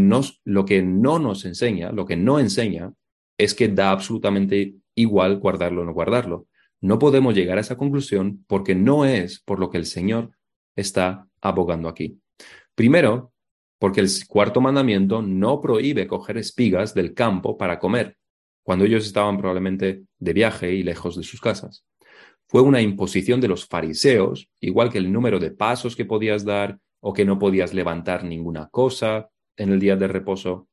lo 0.45 0.65
que 0.65 0.81
no 0.81 1.19
nos 1.19 1.43
enseña, 1.43 1.91
lo 1.91 2.05
que 2.05 2.15
no 2.15 2.39
enseña, 2.39 2.93
es 3.37 3.53
que 3.53 3.67
da 3.67 3.91
absolutamente 3.91 4.75
igual 4.95 5.39
guardarlo 5.39 5.81
o 5.81 5.85
no 5.85 5.93
guardarlo. 5.93 6.47
No 6.79 6.97
podemos 6.99 7.35
llegar 7.35 7.57
a 7.57 7.61
esa 7.61 7.75
conclusión 7.75 8.45
porque 8.47 8.75
no 8.75 9.03
es 9.03 9.41
por 9.41 9.59
lo 9.59 9.69
que 9.69 9.77
el 9.77 9.85
Señor 9.85 10.31
está 10.73 11.27
abogando 11.41 11.89
aquí. 11.89 12.17
Primero, 12.75 13.33
porque 13.77 13.99
el 13.99 14.07
cuarto 14.25 14.61
mandamiento 14.61 15.21
no 15.21 15.59
prohíbe 15.59 16.07
coger 16.07 16.37
espigas 16.37 16.93
del 16.93 17.13
campo 17.13 17.57
para 17.57 17.77
comer, 17.77 18.15
cuando 18.63 18.85
ellos 18.85 19.05
estaban 19.05 19.37
probablemente 19.37 20.03
de 20.17 20.33
viaje 20.33 20.73
y 20.73 20.83
lejos 20.83 21.17
de 21.17 21.23
sus 21.23 21.41
casas. 21.41 21.83
Fue 22.47 22.61
una 22.61 22.81
imposición 22.81 23.41
de 23.41 23.49
los 23.49 23.67
fariseos, 23.67 24.47
igual 24.61 24.89
que 24.89 24.97
el 24.97 25.11
número 25.11 25.39
de 25.39 25.51
pasos 25.51 25.97
que 25.97 26.05
podías 26.05 26.45
dar 26.45 26.79
o 27.01 27.11
que 27.11 27.25
no 27.25 27.37
podías 27.37 27.73
levantar 27.73 28.23
ninguna 28.23 28.69
cosa 28.69 29.27
en 29.57 29.71
el 29.71 29.79
día 29.79 29.95
de 29.95 30.07
reposo, 30.07 30.69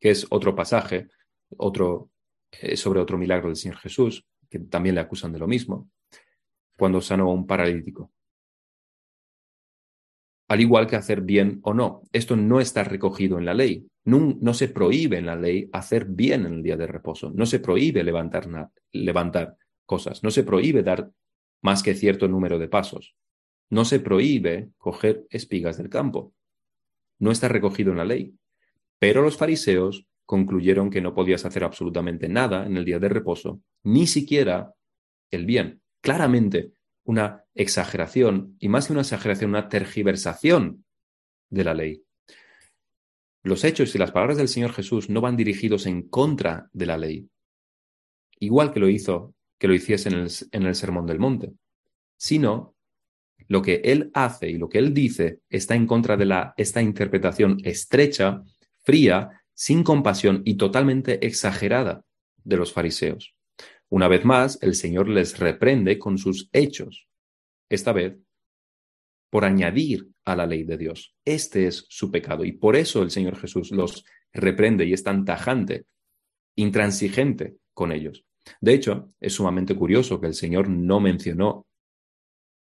que 0.00 0.10
es 0.10 0.26
otro 0.30 0.54
pasaje, 0.54 1.08
otro, 1.56 2.10
eh, 2.50 2.76
sobre 2.76 3.00
otro 3.00 3.18
milagro 3.18 3.48
del 3.48 3.56
Señor 3.56 3.78
Jesús, 3.78 4.24
que 4.48 4.58
también 4.58 4.94
le 4.94 5.00
acusan 5.00 5.32
de 5.32 5.38
lo 5.38 5.46
mismo, 5.46 5.90
cuando 6.76 7.00
sanó 7.00 7.24
a 7.24 7.34
un 7.34 7.46
paralítico 7.46 8.12
al 10.48 10.60
igual 10.60 10.86
que 10.86 10.96
hacer 10.96 11.22
bien 11.22 11.60
o 11.62 11.74
no. 11.74 12.02
Esto 12.12 12.36
no 12.36 12.60
está 12.60 12.84
recogido 12.84 13.38
en 13.38 13.44
la 13.44 13.54
ley. 13.54 13.86
No, 14.04 14.54
se 14.54 14.68
prohíbe 14.68 15.18
en 15.18 15.26
la 15.26 15.36
ley 15.36 15.68
hacer 15.72 16.04
bien 16.04 16.44
en 16.46 16.54
el 16.54 16.62
día 16.62 16.76
de 16.76 16.86
reposo. 16.86 17.32
No 17.34 17.46
se 17.46 17.58
prohíbe 17.58 18.04
levantar, 18.04 18.48
levantar 18.92 19.56
cosas. 19.86 20.22
No 20.22 20.30
se 20.30 20.44
prohíbe 20.44 20.82
dar 20.82 21.10
más 21.62 21.82
que 21.82 21.94
cierto 21.94 22.28
número 22.28 22.58
de 22.58 22.68
pasos. 22.68 23.16
No 23.70 23.84
se 23.86 24.00
prohíbe 24.00 24.70
coger 24.76 25.26
espigas 25.30 25.78
del 25.78 25.88
campo. 25.88 26.34
No 27.18 27.30
está 27.30 27.48
recogido 27.48 27.92
en 27.92 27.98
la 27.98 28.04
ley. 28.04 28.34
Pero 28.98 29.22
los 29.22 29.36
fariseos 29.36 30.06
concluyeron 30.24 30.90
que 30.90 31.00
no 31.00 31.14
podías 31.14 31.44
hacer 31.44 31.64
absolutamente 31.64 32.28
nada 32.28 32.66
en 32.66 32.76
el 32.76 32.84
día 32.84 32.98
de 32.98 33.08
reposo, 33.08 33.60
ni 33.82 34.06
siquiera 34.06 34.74
el 35.30 35.44
bien. 35.46 35.82
Claramente, 36.00 36.72
una 37.04 37.44
exageración, 37.54 38.56
y 38.58 38.68
más 38.68 38.86
que 38.86 38.92
una 38.92 39.02
exageración, 39.02 39.50
una 39.50 39.68
tergiversación 39.68 40.84
de 41.50 41.64
la 41.64 41.74
ley. 41.74 42.02
Los 43.42 43.64
hechos 43.64 43.94
y 43.94 43.98
las 43.98 44.10
palabras 44.10 44.38
del 44.38 44.48
Señor 44.48 44.72
Jesús 44.72 45.10
no 45.10 45.20
van 45.20 45.36
dirigidos 45.36 45.86
en 45.86 46.08
contra 46.08 46.70
de 46.72 46.86
la 46.86 46.96
ley, 46.96 47.28
igual 48.38 48.72
que 48.72 48.80
lo 48.80 48.88
hizo, 48.88 49.34
que 49.58 49.68
lo 49.68 49.74
hiciese 49.74 50.08
en 50.08 50.14
el, 50.14 50.30
en 50.50 50.62
el 50.62 50.74
Sermón 50.74 51.06
del 51.06 51.18
Monte, 51.18 51.52
sino 52.16 52.73
lo 53.48 53.62
que 53.62 53.80
Él 53.84 54.10
hace 54.14 54.48
y 54.48 54.58
lo 54.58 54.68
que 54.68 54.78
Él 54.78 54.94
dice 54.94 55.40
está 55.48 55.74
en 55.74 55.86
contra 55.86 56.16
de 56.16 56.24
la, 56.24 56.54
esta 56.56 56.82
interpretación 56.82 57.58
estrecha, 57.64 58.42
fría, 58.82 59.42
sin 59.54 59.82
compasión 59.82 60.42
y 60.44 60.54
totalmente 60.54 61.24
exagerada 61.26 62.04
de 62.42 62.56
los 62.56 62.72
fariseos. 62.72 63.34
Una 63.88 64.08
vez 64.08 64.24
más, 64.24 64.58
el 64.62 64.74
Señor 64.74 65.08
les 65.08 65.38
reprende 65.38 65.98
con 65.98 66.18
sus 66.18 66.48
hechos, 66.52 67.06
esta 67.68 67.92
vez 67.92 68.16
por 69.30 69.44
añadir 69.44 70.08
a 70.24 70.36
la 70.36 70.46
ley 70.46 70.64
de 70.64 70.76
Dios. 70.76 71.14
Este 71.24 71.66
es 71.66 71.86
su 71.88 72.10
pecado 72.10 72.44
y 72.44 72.52
por 72.52 72.76
eso 72.76 73.02
el 73.02 73.10
Señor 73.10 73.36
Jesús 73.36 73.72
los 73.72 74.04
reprende 74.32 74.84
y 74.84 74.92
es 74.92 75.02
tan 75.02 75.24
tajante, 75.24 75.86
intransigente 76.56 77.56
con 77.72 77.92
ellos. 77.92 78.24
De 78.60 78.74
hecho, 78.74 79.12
es 79.20 79.32
sumamente 79.32 79.74
curioso 79.74 80.20
que 80.20 80.28
el 80.28 80.34
Señor 80.34 80.68
no 80.68 81.00
mencionó 81.00 81.66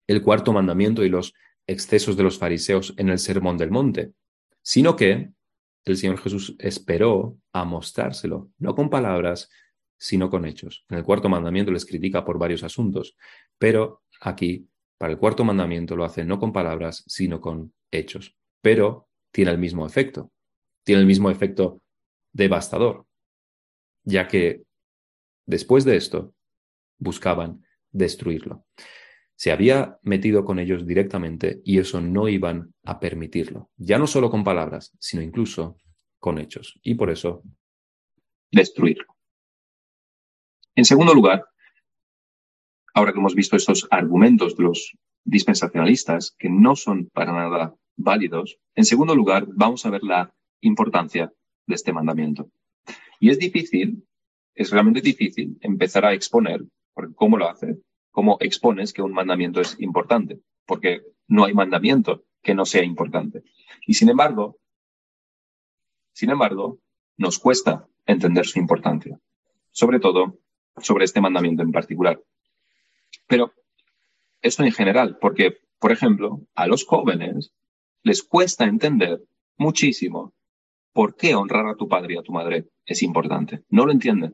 el 0.10 0.24
cuarto 0.24 0.52
mandamiento 0.52 1.04
y 1.04 1.10
los 1.10 1.36
excesos 1.68 2.18
de 2.18 2.24
los 2.24 2.40
fariseos 2.40 2.96
en 2.98 3.10
el 3.10 3.20
Sermón 3.20 3.58
del 3.58 3.70
Monte, 3.70 4.14
sino 4.64 4.96
que 4.96 5.30
el 5.86 5.98
Señor 5.98 6.18
Jesús 6.18 6.56
esperó 6.58 7.38
a 7.54 7.64
mostrárselo, 7.64 8.50
no 8.58 8.74
con 8.74 8.90
palabras, 8.90 9.52
sino 10.00 10.32
con 10.32 10.46
hechos. 10.46 10.84
En 10.90 10.98
el 10.98 11.04
cuarto 11.04 11.30
mandamiento 11.30 11.72
les 11.72 11.86
critica 11.86 12.26
por 12.26 12.40
varios 12.40 12.64
asuntos, 12.64 13.16
pero 13.60 14.02
aquí, 14.20 14.68
para 14.98 15.14
el 15.14 15.20
cuarto 15.20 15.44
mandamiento, 15.44 15.96
lo 15.96 16.06
hace 16.06 16.26
no 16.26 16.40
con 16.40 16.52
palabras, 16.52 17.04
sino 17.06 17.40
con 17.40 17.72
hechos. 17.92 18.36
Pero 18.62 19.10
tiene 19.32 19.52
el 19.52 19.60
mismo 19.60 19.86
efecto, 19.86 20.32
tiene 20.84 21.02
el 21.02 21.08
mismo 21.08 21.30
efecto 21.30 21.84
devastador, 22.34 23.06
ya 24.04 24.28
que 24.28 24.64
después 25.46 25.86
de 25.86 25.98
esto 25.98 26.34
buscaban 26.98 27.64
destruirlo. 27.92 28.66
Se 29.40 29.54
había 29.54 29.98
metido 30.02 30.44
con 30.44 30.60
ellos 30.60 30.86
directamente 30.86 31.62
y 31.64 31.80
eso 31.80 32.02
no 32.02 32.28
iban 32.28 32.74
a 32.84 33.00
permitirlo, 33.00 33.70
ya 33.78 33.98
no 33.98 34.06
solo 34.06 34.30
con 34.30 34.44
palabras, 34.44 34.94
sino 35.00 35.24
incluso 35.24 35.78
con 36.20 36.40
hechos. 36.40 36.78
Y 36.84 36.96
por 36.96 37.10
eso 37.10 37.42
destruirlo. 38.52 39.06
En 40.76 40.84
segundo 40.84 41.14
lugar, 41.14 41.46
ahora 42.94 43.14
que 43.14 43.20
hemos 43.20 43.34
visto 43.34 43.56
estos 43.56 43.88
argumentos 43.92 44.58
de 44.58 44.64
los 44.66 44.98
dispensacionalistas 45.24 46.36
que 46.38 46.50
no 46.50 46.76
son 46.76 47.08
para 47.08 47.32
nada 47.32 47.74
válidos, 47.96 48.60
en 48.76 48.84
segundo 48.84 49.16
lugar, 49.16 49.46
vamos 49.48 49.86
a 49.86 49.90
ver 49.90 50.04
la 50.04 50.36
importancia 50.60 51.32
de 51.66 51.76
este 51.76 51.94
mandamiento. 51.94 52.52
Y 53.22 53.30
es 53.30 53.40
difícil, 53.40 54.06
es 54.54 54.70
realmente 54.70 55.00
difícil 55.00 55.58
empezar 55.62 56.04
a 56.04 56.14
exponer, 56.14 56.62
porque 56.94 57.14
¿cómo 57.16 57.38
lo 57.38 57.48
hace? 57.48 57.78
¿Cómo 58.12 58.38
expones 58.40 58.94
que 58.94 59.02
un 59.02 59.14
mandamiento 59.14 59.62
es 59.62 59.80
importante? 59.80 60.40
Porque 60.66 61.02
no 61.28 61.46
hay 61.46 61.54
mandamiento 61.54 62.26
que 62.42 62.56
no 62.56 62.66
sea 62.66 62.84
importante. 62.84 63.44
Y 63.86 63.94
sin 63.94 64.10
embargo, 64.10 64.58
sin 66.14 66.32
embargo, 66.32 66.80
nos 67.18 67.40
cuesta 67.40 67.88
entender 68.06 68.46
su 68.46 68.60
importancia. 68.60 69.20
Sobre 69.72 70.00
todo 70.00 70.40
sobre 70.78 71.06
este 71.06 71.22
mandamiento 71.22 71.64
en 71.64 71.72
particular. 71.72 72.22
Pero 73.28 73.54
esto 74.42 74.64
en 74.64 74.72
general, 74.72 75.18
porque, 75.20 75.58
por 75.80 75.92
ejemplo, 75.92 76.42
a 76.56 76.68
los 76.68 76.86
jóvenes 76.86 77.54
les 78.04 78.24
cuesta 78.24 78.66
entender 78.66 79.24
muchísimo 79.58 80.34
por 80.94 81.16
qué 81.16 81.36
honrar 81.36 81.68
a 81.68 81.76
tu 81.76 81.88
padre 81.88 82.16
y 82.16 82.18
a 82.18 82.24
tu 82.24 82.32
madre 82.32 82.70
es 82.86 83.04
importante. 83.04 83.64
No 83.70 83.86
lo 83.86 83.92
entienden. 83.92 84.34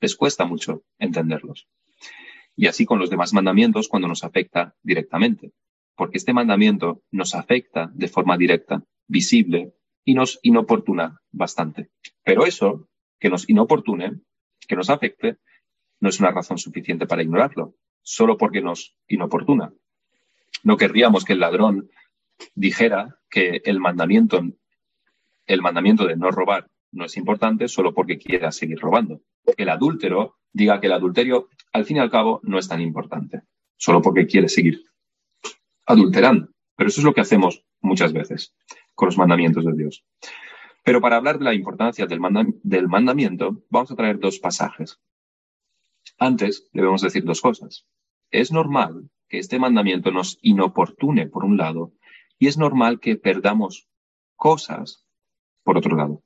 Les 0.00 0.16
cuesta 0.16 0.44
mucho 0.44 0.82
entenderlos. 0.98 1.68
Y 2.60 2.66
así 2.66 2.84
con 2.84 2.98
los 2.98 3.08
demás 3.08 3.32
mandamientos 3.32 3.88
cuando 3.88 4.06
nos 4.06 4.22
afecta 4.22 4.74
directamente. 4.82 5.52
Porque 5.96 6.18
este 6.18 6.34
mandamiento 6.34 7.02
nos 7.10 7.34
afecta 7.34 7.90
de 7.94 8.06
forma 8.06 8.36
directa, 8.36 8.84
visible 9.06 9.72
y 10.04 10.12
nos 10.12 10.38
inoportuna 10.42 11.22
bastante. 11.30 11.88
Pero 12.22 12.44
eso, 12.44 12.90
que 13.18 13.30
nos 13.30 13.48
inoportune, 13.48 14.20
que 14.68 14.76
nos 14.76 14.90
afecte, 14.90 15.38
no 16.00 16.10
es 16.10 16.20
una 16.20 16.32
razón 16.32 16.58
suficiente 16.58 17.06
para 17.06 17.22
ignorarlo, 17.22 17.76
solo 18.02 18.36
porque 18.36 18.60
nos 18.60 18.94
inoportuna. 19.08 19.72
No 20.62 20.76
querríamos 20.76 21.24
que 21.24 21.32
el 21.32 21.40
ladrón 21.40 21.88
dijera 22.54 23.16
que 23.30 23.62
el 23.64 23.80
mandamiento 23.80 24.42
el 25.46 25.62
mandamiento 25.62 26.06
de 26.06 26.16
no 26.16 26.30
robar 26.30 26.68
no 26.92 27.06
es 27.06 27.16
importante 27.16 27.68
solo 27.68 27.94
porque 27.94 28.18
quiera 28.18 28.52
seguir 28.52 28.80
robando. 28.80 29.22
El 29.56 29.70
adúltero 29.70 30.39
diga 30.52 30.80
que 30.80 30.86
el 30.86 30.92
adulterio, 30.92 31.48
al 31.72 31.84
fin 31.84 31.98
y 31.98 32.00
al 32.00 32.10
cabo, 32.10 32.40
no 32.42 32.58
es 32.58 32.68
tan 32.68 32.80
importante, 32.80 33.42
solo 33.76 34.02
porque 34.02 34.26
quiere 34.26 34.48
seguir 34.48 34.84
adulterando. 35.86 36.48
Pero 36.76 36.88
eso 36.88 37.00
es 37.00 37.04
lo 37.04 37.14
que 37.14 37.20
hacemos 37.20 37.64
muchas 37.80 38.12
veces 38.12 38.54
con 38.94 39.06
los 39.06 39.18
mandamientos 39.18 39.64
de 39.64 39.72
Dios. 39.72 40.04
Pero 40.84 41.00
para 41.00 41.16
hablar 41.16 41.38
de 41.38 41.44
la 41.44 41.54
importancia 41.54 42.06
del, 42.06 42.20
del 42.62 42.88
mandamiento, 42.88 43.62
vamos 43.68 43.90
a 43.90 43.96
traer 43.96 44.18
dos 44.18 44.38
pasajes. 44.38 44.98
Antes 46.18 46.68
debemos 46.72 47.02
decir 47.02 47.24
dos 47.24 47.40
cosas. 47.40 47.86
Es 48.30 48.52
normal 48.52 49.10
que 49.28 49.38
este 49.38 49.58
mandamiento 49.58 50.10
nos 50.10 50.38
inoportune 50.42 51.26
por 51.26 51.44
un 51.44 51.56
lado 51.56 51.92
y 52.38 52.46
es 52.46 52.56
normal 52.56 53.00
que 53.00 53.16
perdamos 53.16 53.88
cosas 54.36 55.04
por 55.62 55.76
otro 55.76 55.96
lado 55.96 56.22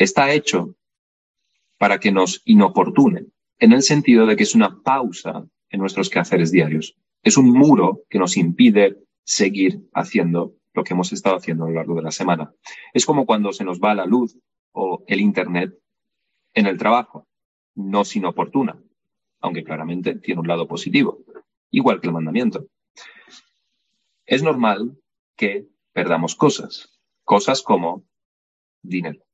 está 0.00 0.32
hecho 0.32 0.74
para 1.80 1.98
que 1.98 2.12
nos 2.12 2.42
inoportune, 2.44 3.28
en 3.58 3.72
el 3.72 3.80
sentido 3.80 4.26
de 4.26 4.36
que 4.36 4.42
es 4.42 4.54
una 4.54 4.82
pausa 4.82 5.48
en 5.70 5.80
nuestros 5.80 6.10
quehaceres 6.10 6.52
diarios. 6.52 6.94
Es 7.22 7.38
un 7.38 7.50
muro 7.50 8.02
que 8.10 8.18
nos 8.18 8.36
impide 8.36 8.98
seguir 9.24 9.88
haciendo 9.94 10.54
lo 10.74 10.84
que 10.84 10.92
hemos 10.92 11.10
estado 11.14 11.36
haciendo 11.36 11.64
a 11.64 11.68
lo 11.68 11.74
largo 11.76 11.94
de 11.94 12.02
la 12.02 12.10
semana. 12.10 12.52
Es 12.92 13.06
como 13.06 13.24
cuando 13.24 13.54
se 13.54 13.64
nos 13.64 13.80
va 13.80 13.94
la 13.94 14.04
luz 14.04 14.38
o 14.72 15.04
el 15.06 15.22
Internet 15.22 15.74
en 16.52 16.66
el 16.66 16.76
trabajo. 16.76 17.26
Nos 17.74 18.14
inoportuna, 18.14 18.78
aunque 19.40 19.64
claramente 19.64 20.16
tiene 20.16 20.42
un 20.42 20.48
lado 20.48 20.68
positivo, 20.68 21.24
igual 21.70 21.98
que 22.02 22.08
el 22.08 22.12
mandamiento. 22.12 22.66
Es 24.26 24.42
normal 24.42 24.98
que 25.34 25.66
perdamos 25.94 26.34
cosas, 26.34 27.00
cosas 27.24 27.62
como 27.62 28.04
dinero. 28.82 29.24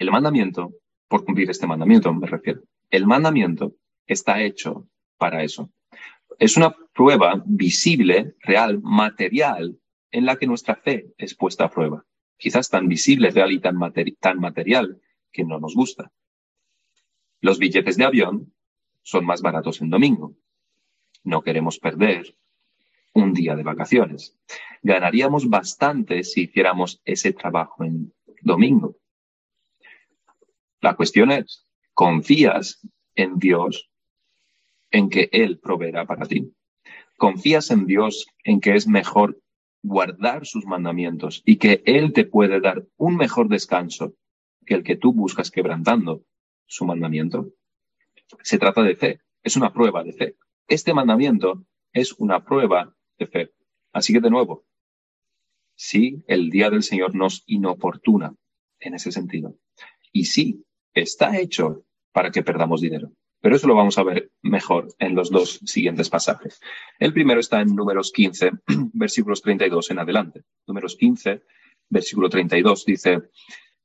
El 0.00 0.10
mandamiento, 0.10 0.79
por 1.10 1.24
cumplir 1.24 1.50
este 1.50 1.66
mandamiento 1.66 2.14
me 2.14 2.28
refiero, 2.28 2.62
el 2.88 3.04
mandamiento 3.04 3.74
está 4.06 4.40
hecho 4.42 4.88
para 5.18 5.42
eso. 5.42 5.72
Es 6.38 6.56
una 6.56 6.72
prueba 6.94 7.42
visible, 7.44 8.36
real, 8.38 8.80
material, 8.80 9.76
en 10.12 10.24
la 10.24 10.36
que 10.36 10.46
nuestra 10.46 10.76
fe 10.76 11.12
es 11.18 11.34
puesta 11.34 11.64
a 11.64 11.70
prueba. 11.70 12.06
Quizás 12.38 12.70
tan 12.70 12.86
visible, 12.86 13.32
real 13.32 13.50
y 13.50 13.58
tan, 13.58 13.76
tan 14.20 14.38
material 14.38 15.00
que 15.32 15.44
no 15.44 15.58
nos 15.58 15.74
gusta. 15.74 16.12
Los 17.40 17.58
billetes 17.58 17.96
de 17.96 18.04
avión 18.04 18.54
son 19.02 19.26
más 19.26 19.42
baratos 19.42 19.80
en 19.80 19.90
domingo. 19.90 20.36
No 21.24 21.42
queremos 21.42 21.80
perder 21.80 22.36
un 23.14 23.34
día 23.34 23.56
de 23.56 23.64
vacaciones. 23.64 24.38
Ganaríamos 24.82 25.48
bastante 25.48 26.22
si 26.22 26.42
hiciéramos 26.42 27.02
ese 27.04 27.32
trabajo 27.32 27.82
en 27.82 28.14
domingo. 28.42 28.99
La 30.80 30.96
cuestión 30.96 31.30
es, 31.30 31.66
¿confías 31.92 32.80
en 33.14 33.38
Dios 33.38 33.90
en 34.90 35.10
que 35.10 35.28
Él 35.32 35.58
proveerá 35.58 36.06
para 36.06 36.26
ti? 36.26 36.54
¿Confías 37.18 37.70
en 37.70 37.86
Dios 37.86 38.26
en 38.44 38.60
que 38.60 38.74
es 38.74 38.86
mejor 38.86 39.38
guardar 39.82 40.46
sus 40.46 40.64
mandamientos 40.64 41.42
y 41.44 41.56
que 41.56 41.82
Él 41.84 42.12
te 42.12 42.24
puede 42.24 42.60
dar 42.60 42.86
un 42.96 43.16
mejor 43.16 43.48
descanso 43.48 44.14
que 44.64 44.74
el 44.74 44.82
que 44.82 44.96
tú 44.96 45.12
buscas 45.12 45.50
quebrantando 45.50 46.24
su 46.66 46.86
mandamiento? 46.86 47.52
Se 48.42 48.58
trata 48.58 48.82
de 48.82 48.96
fe, 48.96 49.20
es 49.42 49.56
una 49.56 49.72
prueba 49.72 50.02
de 50.02 50.12
fe. 50.12 50.36
Este 50.66 50.94
mandamiento 50.94 51.66
es 51.92 52.12
una 52.14 52.44
prueba 52.44 52.94
de 53.18 53.26
fe. 53.26 53.50
Así 53.92 54.12
que 54.12 54.20
de 54.20 54.30
nuevo, 54.30 54.64
sí, 55.74 56.22
el 56.26 56.48
día 56.48 56.70
del 56.70 56.82
Señor 56.82 57.14
nos 57.14 57.42
inoportuna 57.46 58.34
en 58.78 58.94
ese 58.94 59.12
sentido. 59.12 59.56
Y 60.12 60.24
sí, 60.24 60.64
está 60.94 61.38
hecho 61.38 61.84
para 62.12 62.30
que 62.30 62.42
perdamos 62.42 62.80
dinero. 62.80 63.12
Pero 63.40 63.56
eso 63.56 63.66
lo 63.66 63.74
vamos 63.74 63.96
a 63.96 64.02
ver 64.02 64.30
mejor 64.42 64.88
en 64.98 65.14
los 65.14 65.30
dos 65.30 65.60
siguientes 65.64 66.10
pasajes. 66.10 66.60
El 66.98 67.14
primero 67.14 67.40
está 67.40 67.62
en 67.62 67.74
números 67.74 68.12
15, 68.12 68.50
versículos 68.92 69.40
32 69.40 69.90
en 69.90 69.98
adelante. 69.98 70.42
Números 70.66 70.96
15, 70.96 71.42
versículo 71.88 72.28
32 72.28 72.84
dice, 72.84 73.22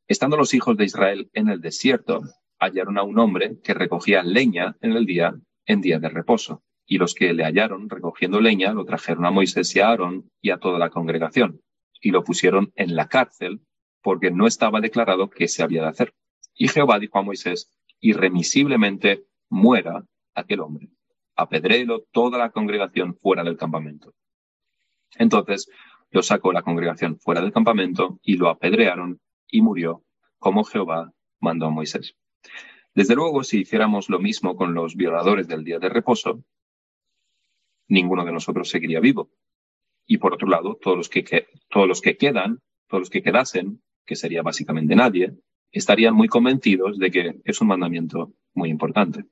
estando 0.08 0.36
los 0.36 0.54
hijos 0.54 0.76
de 0.76 0.86
Israel 0.86 1.30
en 1.34 1.48
el 1.48 1.62
desierto, 1.62 2.22
hallaron 2.60 2.98
a 2.98 3.04
un 3.04 3.18
hombre 3.18 3.58
que 3.63 3.74
recogía 3.74 4.24
leña 4.24 4.76
en 4.82 4.91
el 4.91 5.06
día, 5.06 5.34
en 5.65 5.82
día 5.82 6.00
de 6.00 6.10
reposo. 6.10 6.63
Y 6.86 6.98
los 6.98 7.15
que 7.15 7.34
le 7.34 7.46
hallaron 7.46 7.89
recogiendo 7.89 8.41
leña 8.41 8.74
lo 8.74 8.86
trajeron 8.86 9.26
a 9.26 9.32
Moisés 9.32 9.74
y 9.76 9.80
a 9.80 9.88
Aarón 9.88 10.30
y 10.41 10.52
a 10.52 10.58
toda 10.58 10.78
la 10.80 10.89
congregación. 10.89 11.62
Y 12.02 12.12
lo 12.12 12.24
pusieron 12.24 12.72
en 12.76 12.96
la 12.96 13.08
cárcel 13.08 13.62
porque 14.04 14.30
no 14.32 14.46
estaba 14.46 14.82
declarado 14.82 15.30
qué 15.30 15.48
se 15.48 15.63
había 15.63 15.82
de 15.82 15.88
hacer. 15.88 16.13
Y 16.56 16.70
Jehová 16.70 17.00
dijo 17.00 17.20
a 17.20 17.22
Moisés, 17.22 17.72
irremisiblemente 18.00 19.26
muera 19.50 20.06
aquel 20.34 20.62
hombre. 20.62 20.89
Apedréelo 21.36 22.06
toda 22.12 22.38
la 22.38 22.50
congregación 22.52 23.15
fuera 23.15 23.44
del 23.44 23.58
campamento. 23.58 24.13
Entonces 25.18 25.70
lo 26.12 26.24
sacó 26.24 26.54
la 26.54 26.62
congregación 26.62 27.20
fuera 27.20 27.41
del 27.41 27.52
campamento 27.52 28.20
y 28.24 28.38
lo 28.38 28.50
apedrearon 28.50 29.20
y 29.50 29.62
murió, 29.62 30.04
como 30.39 30.63
Jehová 30.63 31.12
mandó 31.39 31.65
a 31.65 31.72
Moisés. 31.72 32.15
Desde 32.94 33.15
luego, 33.15 33.44
si 33.44 33.60
hiciéramos 33.60 34.10
lo 34.10 34.20
mismo 34.20 34.56
con 34.56 34.74
los 34.74 34.96
violadores 34.96 35.48
del 35.48 35.65
día 35.65 35.80
de 35.80 35.89
reposo, 35.89 36.44
ninguno 37.89 38.24
de 38.24 38.32
nosotros 38.32 38.70
seguiría 38.70 39.02
vivo. 39.02 39.30
Y 40.06 40.18
por 40.18 40.34
otro 40.34 40.48
lado, 40.48 40.78
todos 40.82 40.96
los 40.96 41.10
que, 41.10 41.48
todos 41.70 41.88
los 41.88 42.00
que 42.00 42.15
quedan, 42.15 42.62
todos 42.88 43.02
los 43.02 43.10
que 43.10 43.22
quedasen, 43.22 43.82
que 44.06 44.15
sería 44.15 44.44
básicamente 44.44 44.96
nadie, 44.96 45.34
estarían 45.78 46.16
muy 46.16 46.28
convencidos 46.28 46.98
de 46.98 47.12
que 47.12 47.42
es 47.44 47.62
un 47.62 47.68
mandamiento 47.68 48.34
muy 48.54 48.70
importante. 48.70 49.26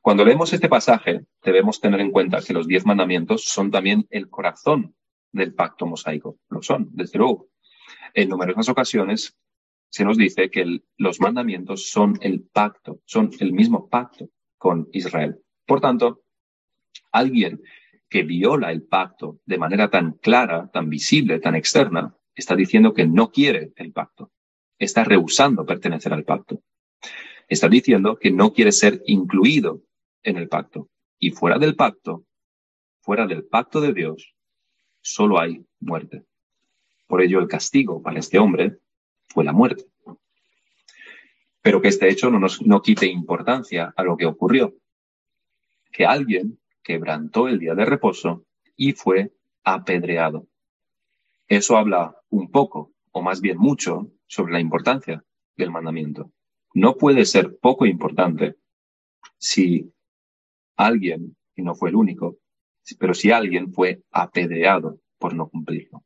Cuando 0.00 0.24
leemos 0.24 0.52
este 0.52 0.68
pasaje, 0.68 1.26
debemos 1.42 1.80
tener 1.80 2.00
en 2.00 2.10
cuenta 2.10 2.40
que 2.40 2.54
los 2.54 2.66
diez 2.66 2.86
mandamientos 2.86 3.44
son 3.44 3.70
también 3.70 4.06
el 4.10 4.30
corazón 4.30 4.94
del 5.32 5.52
pacto 5.54 5.86
mosaico. 5.86 6.38
Lo 6.48 6.62
son, 6.62 6.88
desde 6.92 7.18
luego. 7.18 7.48
En 8.14 8.30
numerosas 8.30 8.68
ocasiones 8.68 9.36
se 9.90 10.04
nos 10.04 10.16
dice 10.16 10.50
que 10.50 10.80
los 10.96 11.20
mandamientos 11.20 11.90
son 11.90 12.18
el 12.22 12.42
pacto, 12.42 13.00
son 13.04 13.30
el 13.40 13.52
mismo 13.52 13.88
pacto 13.88 14.30
con 14.56 14.88
Israel. 14.92 15.38
Por 15.66 15.80
tanto, 15.80 16.22
alguien 17.12 17.60
que 18.08 18.22
viola 18.22 18.70
el 18.70 18.82
pacto 18.82 19.40
de 19.44 19.58
manera 19.58 19.90
tan 19.90 20.12
clara, 20.12 20.70
tan 20.72 20.88
visible, 20.88 21.38
tan 21.40 21.54
externa, 21.54 22.16
está 22.34 22.56
diciendo 22.56 22.94
que 22.94 23.06
no 23.06 23.30
quiere 23.30 23.72
el 23.76 23.92
pacto 23.92 24.30
está 24.78 25.04
rehusando 25.04 25.64
pertenecer 25.64 26.12
al 26.12 26.24
pacto. 26.24 26.60
Está 27.48 27.68
diciendo 27.68 28.18
que 28.18 28.30
no 28.30 28.52
quiere 28.52 28.72
ser 28.72 29.02
incluido 29.06 29.82
en 30.22 30.36
el 30.36 30.48
pacto. 30.48 30.88
Y 31.18 31.30
fuera 31.30 31.58
del 31.58 31.76
pacto, 31.76 32.24
fuera 33.00 33.26
del 33.26 33.44
pacto 33.44 33.80
de 33.80 33.92
Dios, 33.92 34.34
solo 35.00 35.38
hay 35.40 35.64
muerte. 35.80 36.24
Por 37.06 37.22
ello 37.22 37.38
el 37.38 37.48
castigo 37.48 38.02
para 38.02 38.18
este 38.18 38.38
hombre 38.38 38.78
fue 39.28 39.44
la 39.44 39.52
muerte. 39.52 39.84
Pero 41.62 41.80
que 41.80 41.88
este 41.88 42.08
hecho 42.08 42.30
no 42.30 42.38
nos 42.38 42.62
no 42.62 42.82
quite 42.82 43.06
importancia 43.06 43.94
a 43.96 44.02
lo 44.02 44.16
que 44.16 44.26
ocurrió. 44.26 44.74
Que 45.92 46.04
alguien 46.04 46.58
quebrantó 46.82 47.48
el 47.48 47.58
día 47.58 47.74
de 47.74 47.84
reposo 47.84 48.44
y 48.76 48.92
fue 48.92 49.32
apedreado. 49.64 50.46
Eso 51.48 51.76
habla 51.76 52.16
un 52.28 52.50
poco, 52.50 52.92
o 53.12 53.22
más 53.22 53.40
bien 53.40 53.58
mucho, 53.58 54.10
sobre 54.26 54.52
la 54.52 54.60
importancia 54.60 55.24
del 55.56 55.70
mandamiento. 55.70 56.32
No 56.74 56.96
puede 56.96 57.24
ser 57.24 57.56
poco 57.58 57.86
importante 57.86 58.56
si 59.38 59.92
alguien, 60.76 61.36
y 61.54 61.62
no 61.62 61.74
fue 61.74 61.90
el 61.90 61.96
único, 61.96 62.38
pero 62.98 63.14
si 63.14 63.30
alguien 63.30 63.72
fue 63.72 64.02
apedreado 64.10 65.00
por 65.18 65.34
no 65.34 65.48
cumplirlo. 65.48 66.04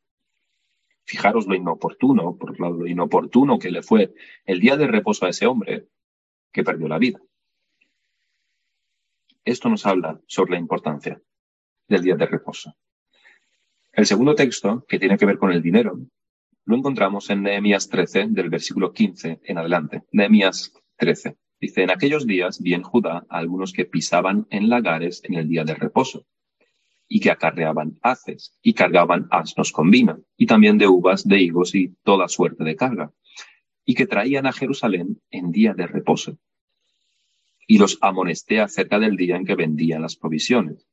Fijaros 1.05 1.47
lo 1.47 1.55
inoportuno, 1.55 2.37
por 2.37 2.59
lo 2.61 2.87
inoportuno 2.87 3.59
que 3.59 3.71
le 3.71 3.83
fue 3.83 4.15
el 4.45 4.61
día 4.61 4.77
de 4.77 4.87
reposo 4.87 5.27
a 5.27 5.31
ese 5.31 5.47
hombre 5.47 5.89
que 6.53 6.63
perdió 6.63 6.87
la 6.87 6.99
vida. 6.99 7.21
Esto 9.45 9.69
nos 9.69 9.87
habla 9.87 10.21
sobre 10.27 10.53
la 10.53 10.59
importancia 10.59 11.21
del 11.89 12.03
día 12.03 12.15
de 12.15 12.27
reposo. 12.27 12.77
El 13.93 14.07
segundo 14.07 14.37
texto, 14.37 14.85
que 14.87 14.99
tiene 14.99 15.19
que 15.19 15.27
ver 15.27 15.39
con 15.39 15.51
el 15.51 15.63
dinero, 15.63 15.99
lo 16.65 16.77
encontramos 16.77 17.31
en 17.31 17.43
Nehemías 17.43 17.89
13, 17.89 18.29
del 18.29 18.51
versículo 18.51 18.93
15 18.93 19.41
en 19.43 19.59
adelante. 19.59 20.03
Nehemías 20.13 20.73
13. 20.97 21.37
Dice, 21.61 21.83
en 21.83 21.91
aquellos 21.91 22.27
días 22.27 22.63
vi 22.63 22.75
en 22.75 22.83
Judá 22.83 23.27
algunos 23.29 23.73
que 23.73 23.85
pisaban 23.85 24.47
en 24.51 24.69
lagares 24.69 25.23
en 25.25 25.35
el 25.35 25.49
día 25.49 25.65
de 25.65 25.75
reposo, 25.75 26.27
y 27.09 27.21
que 27.21 27.31
acarreaban 27.31 27.99
haces, 28.03 28.57
y 28.63 28.73
cargaban 28.73 29.27
asnos 29.31 29.73
con 29.73 29.91
vino, 29.91 30.21
y 30.37 30.47
también 30.47 30.79
de 30.79 30.87
uvas, 30.87 31.27
de 31.27 31.41
higos 31.41 31.75
y 31.75 31.97
toda 32.03 32.29
suerte 32.29 32.65
de 32.65 32.77
carga, 32.77 33.13
y 33.85 33.95
que 33.95 34.07
traían 34.07 34.47
a 34.47 34.53
Jerusalén 34.53 35.21
en 35.31 35.51
día 35.51 35.75
de 35.75 35.87
reposo. 35.87 36.39
Y 37.67 37.79
los 37.79 37.99
amonesté 38.01 38.61
acerca 38.61 38.99
del 38.99 39.17
día 39.17 39.37
en 39.37 39.45
que 39.45 39.55
vendían 39.55 40.03
las 40.03 40.17
provisiones. 40.17 40.87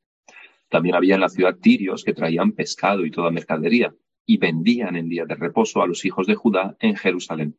También 0.69 0.95
había 0.95 1.15
en 1.15 1.21
la 1.21 1.29
ciudad 1.29 1.55
tirios 1.55 2.03
que 2.03 2.13
traían 2.13 2.51
pescado 2.51 3.05
y 3.05 3.11
toda 3.11 3.31
mercadería, 3.31 3.93
y 4.29 4.37
vendían 4.37 4.97
en 4.97 5.07
día 5.07 5.25
de 5.25 5.35
reposo 5.35 5.81
a 5.81 5.87
los 5.87 6.03
hijos 6.05 6.27
de 6.27 6.35
Judá 6.35 6.75
en 6.81 6.97
Jerusalén. 6.97 7.57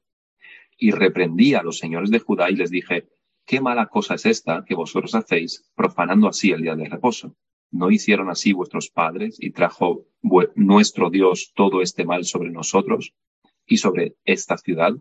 Y 0.76 0.90
reprendí 0.92 1.54
a 1.54 1.62
los 1.62 1.78
señores 1.78 2.10
de 2.10 2.18
Judá 2.20 2.50
y 2.50 2.56
les 2.56 2.70
dije, 2.70 3.08
qué 3.46 3.60
mala 3.60 3.86
cosa 3.86 4.14
es 4.14 4.26
esta 4.26 4.64
que 4.66 4.74
vosotros 4.74 5.14
hacéis, 5.14 5.64
profanando 5.74 6.28
así 6.28 6.50
el 6.50 6.60
día 6.60 6.76
de 6.76 6.84
reposo. 6.84 7.34
¿No 7.70 7.90
hicieron 7.90 8.28
así 8.28 8.52
vuestros 8.52 8.90
padres 8.90 9.38
y 9.40 9.50
trajo 9.50 10.06
nuestro 10.54 11.08
Dios 11.08 11.52
todo 11.54 11.80
este 11.80 12.04
mal 12.04 12.24
sobre 12.26 12.50
nosotros 12.50 13.14
y 13.66 13.78
sobre 13.78 14.16
esta 14.24 14.58
ciudad? 14.58 14.92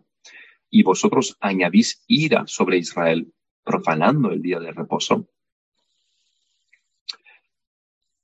Y 0.70 0.84
vosotros 0.84 1.36
añadís 1.42 2.04
ira 2.08 2.48
sobre 2.48 2.78
Israel, 2.78 3.34
profanando 3.64 4.32
el 4.32 4.42
día 4.42 4.62
de 4.62 4.72
reposo. 4.72 5.28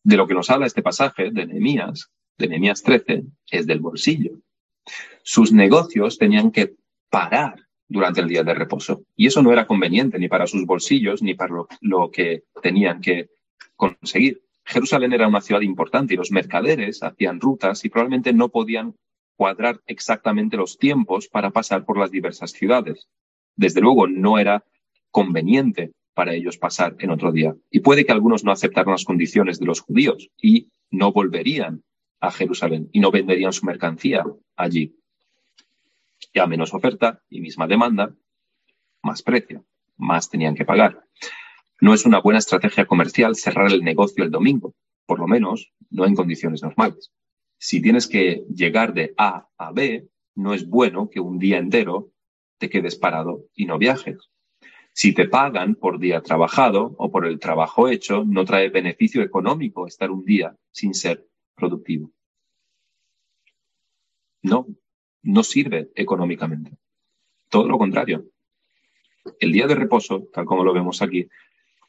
De 0.02 0.16
lo 0.16 0.28
que 0.28 0.34
nos 0.34 0.50
habla 0.50 0.66
este 0.66 0.82
pasaje 0.82 1.32
de 1.32 1.46
Nehemías, 1.46 2.10
de 2.38 2.48
Nehemías 2.48 2.84
13, 2.84 3.24
es 3.52 3.68
del 3.68 3.80
bolsillo. 3.80 4.40
Sus 5.24 5.52
negocios 5.52 6.18
tenían 6.18 6.52
que 6.52 6.76
parar 7.10 7.56
durante 7.88 8.22
el 8.22 8.28
día 8.28 8.44
de 8.44 8.54
reposo. 8.54 9.04
Y 9.16 9.28
eso 9.28 9.42
no 9.42 9.52
era 9.54 9.68
conveniente 9.68 10.18
ni 10.18 10.28
para 10.28 10.48
sus 10.48 10.66
bolsillos 10.66 11.22
ni 11.22 11.36
para 11.36 11.54
lo, 11.82 12.12
que 12.12 12.44
tenían 12.62 13.02
que 13.02 13.30
conseguir. 13.76 14.42
Jerusalén 14.66 15.14
era 15.14 15.28
una 15.28 15.42
ciudad 15.42 15.62
importante 15.62 16.14
y 16.14 16.18
los 16.18 16.32
mercaderes 16.32 17.04
hacían 17.04 17.40
rutas 17.40 17.84
y 17.86 17.90
probablemente 17.90 18.34
no 18.34 18.50
podían 18.50 18.96
cuadrar 19.36 19.82
exactamente 19.86 20.58
los 20.58 20.78
tiempos 20.78 21.28
para 21.28 21.52
pasar 21.52 21.86
por 21.86 21.98
las 21.98 22.12
diversas 22.12 22.52
ciudades. 22.52 23.08
Desde 23.56 23.82
luego 23.82 24.08
no 24.08 24.40
era 24.40 24.64
conveniente 25.12 25.92
para 26.14 26.34
ellos 26.34 26.58
pasar 26.58 26.96
en 27.00 27.12
otro 27.12 27.32
día. 27.32 27.56
Y 27.70 27.82
puede 27.82 28.06
que 28.06 28.12
algunos 28.12 28.44
no 28.44 28.52
aceptaran 28.52 28.92
las 28.92 29.06
condiciones 29.06 29.60
de 29.60 29.66
los 29.66 29.82
judíos 29.82 30.30
y 30.42 30.70
no 30.92 31.12
volverían 31.12 31.84
a 32.24 32.32
Jerusalén 32.32 32.90
y 32.94 33.02
no 33.02 33.12
venderían 33.12 33.52
su 33.52 33.66
mercancía 33.66 34.24
allí. 34.56 34.96
Ya 36.34 36.48
menos 36.48 36.74
oferta 36.74 37.22
y 37.30 37.42
misma 37.42 37.68
demanda, 37.68 38.16
más 39.02 39.22
precio, 39.22 39.66
más 39.98 40.30
tenían 40.30 40.56
que 40.56 40.64
pagar. 40.64 41.04
No 41.82 41.94
es 41.94 42.06
una 42.06 42.22
buena 42.22 42.40
estrategia 42.40 42.86
comercial 42.86 43.36
cerrar 43.36 43.70
el 43.74 43.84
negocio 43.84 44.24
el 44.24 44.32
domingo, 44.32 44.74
por 45.06 45.20
lo 45.20 45.28
menos 45.28 45.74
no 45.90 46.06
en 46.06 46.16
condiciones 46.16 46.64
normales. 46.64 47.12
Si 47.58 47.82
tienes 47.82 48.08
que 48.08 48.46
llegar 48.48 48.94
de 48.94 49.14
A 49.18 49.50
a 49.58 49.74
B, 49.74 50.08
no 50.36 50.54
es 50.54 50.66
bueno 50.66 51.10
que 51.10 51.20
un 51.20 51.40
día 51.40 51.58
entero 51.58 52.14
te 52.58 52.70
quedes 52.70 52.96
parado 52.96 53.48
y 53.54 53.66
no 53.66 53.78
viajes. 53.78 54.30
Si 54.94 55.14
te 55.14 55.28
pagan 55.28 55.76
por 55.76 56.00
día 56.00 56.22
trabajado 56.22 56.96
o 56.98 57.12
por 57.12 57.26
el 57.26 57.38
trabajo 57.38 57.90
hecho, 57.90 58.24
no 58.26 58.46
trae 58.46 58.70
beneficio 58.70 59.22
económico 59.22 59.88
estar 59.88 60.10
un 60.10 60.24
día 60.24 60.56
sin 60.72 60.94
ser 60.94 61.28
productivo. 61.56 62.12
No, 64.42 64.68
no 65.22 65.44
sirve 65.44 65.92
económicamente. 65.96 66.78
Todo 67.50 67.68
lo 67.68 67.78
contrario. 67.78 68.26
El 69.40 69.52
día 69.52 69.68
de 69.68 69.76
reposo, 69.76 70.28
tal 70.34 70.46
como 70.46 70.64
lo 70.64 70.74
vemos 70.74 71.02
aquí 71.02 71.28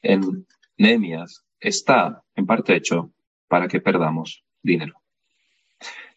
en 0.03 0.46
Nehemías, 0.79 1.44
está 1.59 2.22
en 2.35 2.46
parte 2.46 2.77
hecho 2.77 3.12
para 3.48 3.66
que 3.66 3.81
perdamos 3.81 4.44
dinero. 4.62 5.00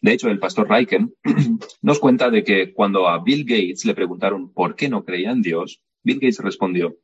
De 0.02 0.14
hecho, 0.14 0.30
el 0.30 0.40
pastor 0.40 0.70
Reichen 0.70 1.14
nos 1.82 2.00
cuenta 2.00 2.30
de 2.30 2.44
que 2.44 2.74
cuando 2.74 3.08
a 3.08 3.24
Bill 3.24 3.44
Gates 3.44 3.86
le 3.86 3.96
preguntaron 3.96 4.54
por 4.54 4.76
qué 4.76 4.90
no 4.90 5.04
creía 5.04 5.32
en 5.32 5.42
Dios, 5.42 5.82
Bill 6.04 6.20
Gates 6.20 6.40
respondió, 6.40 6.98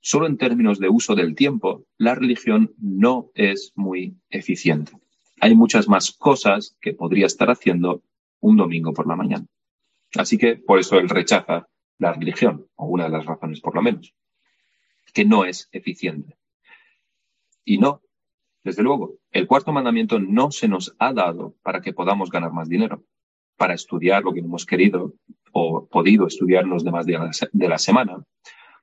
solo 0.00 0.26
en 0.26 0.36
términos 0.36 0.78
de 0.78 0.88
uso 0.88 1.14
del 1.14 1.34
tiempo, 1.34 1.86
la 1.96 2.14
religión 2.14 2.74
no 2.78 3.30
es 3.34 3.72
muy 3.76 4.16
eficiente. 4.30 4.92
Hay 5.40 5.54
muchas 5.54 5.88
más 5.88 6.12
cosas 6.12 6.76
que 6.80 6.94
podría 6.94 7.26
estar 7.26 7.50
haciendo 7.50 8.02
un 8.40 8.56
domingo 8.56 8.92
por 8.92 9.06
la 9.06 9.16
mañana. 9.16 9.46
Así 10.16 10.38
que 10.38 10.56
por 10.56 10.78
eso 10.78 10.98
él 10.98 11.08
rechaza 11.08 11.68
la 11.98 12.12
religión, 12.12 12.66
o 12.76 12.86
una 12.86 13.04
de 13.04 13.10
las 13.10 13.26
razones 13.26 13.60
por 13.60 13.74
lo 13.74 13.82
menos, 13.82 14.14
que 15.12 15.24
no 15.24 15.44
es 15.44 15.68
eficiente. 15.72 16.36
Y 17.64 17.78
no, 17.78 18.02
desde 18.64 18.82
luego, 18.82 19.16
el 19.30 19.46
cuarto 19.46 19.72
mandamiento 19.72 20.18
no 20.18 20.50
se 20.50 20.68
nos 20.68 20.94
ha 20.98 21.12
dado 21.12 21.54
para 21.62 21.80
que 21.80 21.92
podamos 21.92 22.30
ganar 22.30 22.52
más 22.52 22.68
dinero, 22.68 23.04
para 23.56 23.74
estudiar 23.74 24.22
lo 24.22 24.32
que 24.32 24.40
hemos 24.40 24.64
querido 24.64 25.14
o 25.52 25.86
podido 25.86 26.26
estudiar 26.26 26.64
los 26.64 26.84
demás 26.84 27.06
días 27.06 27.48
de 27.52 27.68
la 27.68 27.78
semana 27.78 28.24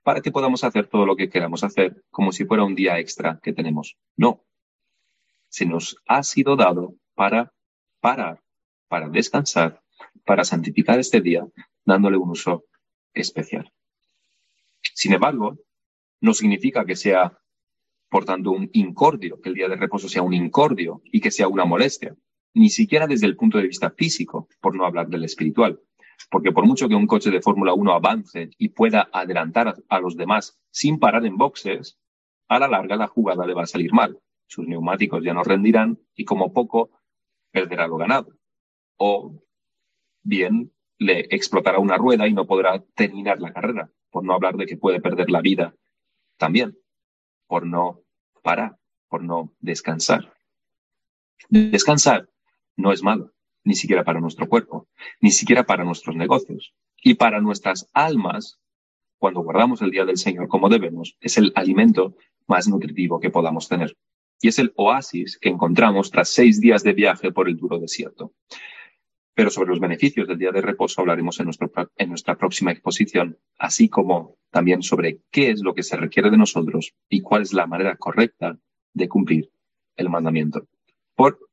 para 0.05 0.21
que 0.21 0.31
podamos 0.31 0.63
hacer 0.63 0.87
todo 0.87 1.05
lo 1.07 1.15
que 1.15 1.29
queramos 1.29 1.63
hacer 1.63 2.03
como 2.11 2.31
si 2.31 2.45
fuera 2.45 2.63
un 2.63 2.75
día 2.75 2.99
extra 2.99 3.39
que 3.41 3.53
tenemos. 3.53 3.97
No. 4.15 4.43
Se 5.55 5.65
nos 5.65 5.95
ha 6.05 6.21
sido 6.21 6.57
dado 6.57 6.95
para 7.13 7.53
parar, 8.01 8.41
para 8.89 9.07
descansar, 9.07 9.81
para 10.25 10.43
santificar 10.43 10.99
este 10.99 11.21
día, 11.21 11.47
dándole 11.85 12.17
un 12.17 12.31
uso 12.31 12.65
especial. 13.13 13.71
Sin 14.81 15.13
embargo, 15.13 15.57
no 16.19 16.33
significa 16.33 16.83
que 16.83 16.97
sea, 16.97 17.39
por 18.09 18.25
tanto, 18.25 18.51
un 18.51 18.69
incordio, 18.73 19.39
que 19.39 19.47
el 19.47 19.55
día 19.55 19.69
de 19.69 19.77
reposo 19.77 20.09
sea 20.09 20.23
un 20.23 20.33
incordio 20.33 21.01
y 21.05 21.21
que 21.21 21.31
sea 21.31 21.47
una 21.47 21.63
molestia, 21.63 22.17
ni 22.53 22.69
siquiera 22.69 23.07
desde 23.07 23.27
el 23.27 23.37
punto 23.37 23.57
de 23.57 23.67
vista 23.67 23.91
físico, 23.91 24.49
por 24.59 24.75
no 24.75 24.85
hablar 24.85 25.07
del 25.07 25.23
espiritual. 25.23 25.79
Porque 26.29 26.51
por 26.51 26.65
mucho 26.65 26.89
que 26.89 26.95
un 26.95 27.07
coche 27.07 27.31
de 27.31 27.41
Fórmula 27.41 27.73
1 27.73 27.93
avance 27.93 28.49
y 28.57 28.67
pueda 28.67 29.07
adelantar 29.13 29.73
a, 29.87 29.99
los 30.01 30.17
demás 30.17 30.59
sin 30.69 30.99
parar 30.99 31.25
en 31.25 31.37
boxes, 31.37 31.97
a 32.49 32.59
la 32.59 32.67
larga 32.67 32.97
la 32.97 33.07
jugada 33.07 33.47
le 33.47 33.53
va 33.53 33.63
a 33.63 33.67
salir 33.67 33.93
mal. 33.93 34.19
Sus 34.47 34.67
neumáticos 34.67 35.23
ya 35.23 35.33
no 35.33 35.43
rendirán 35.43 35.99
y 36.15 36.25
como 36.25 36.53
poco 36.53 36.91
perderá 37.51 37.87
lo 37.87 37.97
ganado. 37.97 38.33
O 38.97 39.41
bien 40.23 40.71
le 40.97 41.21
explotará 41.29 41.79
una 41.79 41.97
rueda 41.97 42.27
y 42.27 42.33
no 42.33 42.45
podrá 42.45 42.83
terminar 42.95 43.39
la 43.39 43.53
carrera, 43.53 43.89
por 44.09 44.23
no 44.23 44.33
hablar 44.33 44.55
de 44.55 44.65
que 44.65 44.77
puede 44.77 45.01
perder 45.01 45.29
la 45.29 45.41
vida 45.41 45.75
también, 46.37 46.77
por 47.47 47.65
no 47.65 48.01
parar, 48.41 48.77
por 49.09 49.23
no 49.23 49.53
descansar. 49.59 50.33
Descansar 51.49 52.29
no 52.75 52.91
es 52.91 53.03
malo 53.03 53.35
ni 53.65 53.75
siquiera 53.75 54.03
para 54.03 54.21
nuestro 54.21 54.47
cuerpo, 54.47 54.87
ni 55.19 55.31
siquiera 55.31 55.65
para 55.65 55.83
nuestros 55.83 56.15
negocios. 56.15 56.73
Y 57.01 57.15
para 57.15 57.41
nuestras 57.41 57.89
almas, 57.93 58.59
cuando 59.17 59.41
guardamos 59.41 59.81
el 59.81 59.91
día 59.91 60.05
del 60.05 60.17
Señor 60.17 60.47
como 60.47 60.69
debemos, 60.69 61.17
es 61.19 61.37
el 61.37 61.51
alimento 61.55 62.15
más 62.47 62.67
nutritivo 62.67 63.19
que 63.19 63.31
podamos 63.31 63.67
tener. 63.67 63.97
Y 64.45 64.49
es 64.49 64.59
el 64.59 64.73
oasis 64.75 65.39
que 65.39 65.49
encontramos 65.49 66.11
tras 66.11 66.29
seis 66.29 66.61
días 66.61 66.83
de 66.83 66.93
viaje 66.93 67.31
por 67.31 67.49
el 67.49 67.57
duro 67.57 67.79
desierto. 67.79 68.31
Pero 69.33 69.49
sobre 69.49 69.69
los 69.69 69.79
beneficios 69.79 70.27
del 70.27 70.37
día 70.37 70.51
de 70.51 70.61
reposo 70.61 71.01
hablaremos 71.01 71.39
en, 71.39 71.47
nuestra 72.09 72.37
próxima 72.37 72.71
exposición, 72.71 73.39
así 73.57 73.89
como 73.89 74.37
también 74.51 74.83
sobre 74.83 75.21
qué 75.31 75.49
es 75.49 75.61
lo 75.63 75.73
que 75.73 75.81
se 75.81 75.97
requiere 75.97 76.29
de 76.29 76.37
nosotros 76.37 76.93
y 77.09 77.21
cuál 77.21 77.41
es 77.41 77.53
la 77.53 77.65
manera 77.65 77.95
correcta 77.95 78.55
de 78.93 79.09
cumplir 79.09 79.49
el 79.95 80.11
mandamiento. 80.11 80.67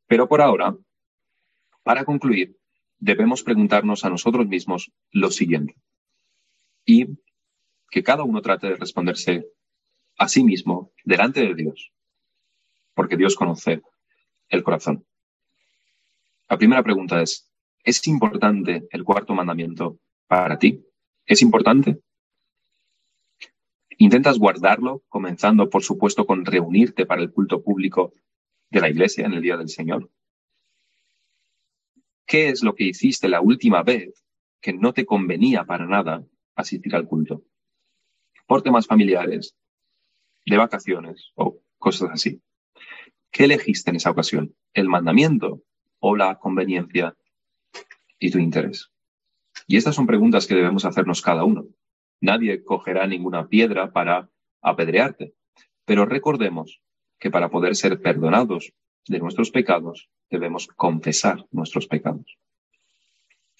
Pero 0.06 0.28
por 0.28 0.42
ahora 0.42 0.76
para 1.84 2.04
concluir, 2.04 2.58
debemos 2.98 3.42
preguntarnos 3.42 4.04
a 4.04 4.10
nosotros 4.10 4.46
mismos 4.46 4.92
lo 5.12 5.30
siguiente 5.30 5.76
y 6.84 7.06
que 7.88 8.02
cada 8.02 8.22
uno 8.22 8.42
trate 8.42 8.66
de 8.66 8.76
responderse 8.76 9.46
a 10.18 10.28
sí 10.28 10.44
mismo 10.44 10.92
delante 11.06 11.40
de 11.40 11.54
Dios, 11.54 11.90
porque 12.94 13.16
Dios 13.16 13.34
conoce 13.34 13.82
el 14.48 14.62
corazón. 14.62 15.04
La 16.48 16.58
primera 16.58 16.82
pregunta 16.82 17.22
es, 17.22 17.50
¿es 17.82 18.06
importante 18.06 18.86
el 18.90 19.04
cuarto 19.04 19.34
mandamiento 19.34 19.98
para 20.26 20.58
ti? 20.58 20.84
¿Es 21.24 21.42
importante? 21.42 22.00
¿Intentas 23.98 24.38
guardarlo, 24.38 25.02
comenzando, 25.08 25.70
por 25.70 25.82
supuesto, 25.82 26.26
con 26.26 26.44
reunirte 26.44 27.06
para 27.06 27.22
el 27.22 27.32
culto 27.32 27.62
público 27.62 28.12
de 28.70 28.80
la 28.80 28.88
iglesia 28.88 29.26
en 29.26 29.34
el 29.34 29.42
Día 29.42 29.56
del 29.56 29.68
Señor? 29.68 30.10
¿Qué 32.26 32.48
es 32.48 32.62
lo 32.62 32.74
que 32.74 32.84
hiciste 32.84 33.28
la 33.28 33.40
última 33.40 33.82
vez 33.82 34.24
que 34.60 34.72
no 34.72 34.92
te 34.92 35.04
convenía 35.04 35.64
para 35.64 35.86
nada 35.86 36.24
asistir 36.54 36.94
al 36.94 37.06
culto? 37.06 37.44
Por 38.46 38.62
temas 38.62 38.86
familiares, 38.86 39.54
de 40.44 40.56
vacaciones 40.56 41.32
o 41.34 41.60
cosas 41.78 42.10
así. 42.12 42.40
¿Qué 43.32 43.44
elegiste 43.44 43.88
en 43.88 43.96
esa 43.96 44.10
ocasión? 44.10 44.54
¿El 44.74 44.88
mandamiento 44.88 45.62
o 46.00 46.16
la 46.16 46.38
conveniencia 46.38 47.16
y 48.18 48.30
tu 48.30 48.38
interés? 48.38 48.90
Y 49.66 49.78
estas 49.78 49.94
son 49.94 50.06
preguntas 50.06 50.46
que 50.46 50.54
debemos 50.54 50.84
hacernos 50.84 51.22
cada 51.22 51.42
uno. 51.42 51.66
Nadie 52.20 52.62
cogerá 52.62 53.06
ninguna 53.06 53.48
piedra 53.48 53.90
para 53.90 54.28
apedrearte, 54.60 55.34
pero 55.86 56.04
recordemos 56.04 56.82
que 57.18 57.30
para 57.30 57.48
poder 57.48 57.74
ser 57.74 58.02
perdonados 58.02 58.74
de 59.08 59.18
nuestros 59.18 59.50
pecados, 59.50 60.10
debemos 60.28 60.66
confesar 60.66 61.46
nuestros 61.50 61.86
pecados. 61.86 62.38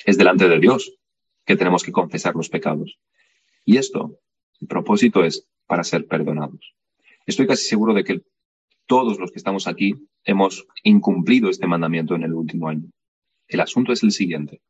Es 0.05 0.19
delante 0.19 0.49
de 0.51 0.61
Dios 0.61 0.99
que 1.47 1.57
tenemos 1.57 1.83
que 1.83 1.93
confesar 1.93 2.37
los 2.37 2.51
pecados. 2.51 2.99
Y 3.65 3.79
esto, 3.79 4.19
el 4.61 4.69
propósito 4.69 5.25
es 5.25 5.49
para 5.67 5.83
ser 5.83 6.07
perdonados. 6.07 6.75
Estoy 7.25 7.47
casi 7.47 7.65
seguro 7.65 7.95
de 7.95 8.05
que 8.05 8.23
todos 8.93 9.19
los 9.19 9.33
que 9.33 9.39
estamos 9.39 9.67
aquí 9.67 9.95
hemos 10.23 10.67
incumplido 10.83 11.49
este 11.49 11.67
mandamiento 11.67 12.15
en 12.15 12.25
el 12.25 12.35
último 12.35 12.69
año. 12.69 12.91
El 13.49 13.61
asunto 13.61 13.91
es 13.91 14.03
el 14.03 14.11
siguiente. 14.11 14.61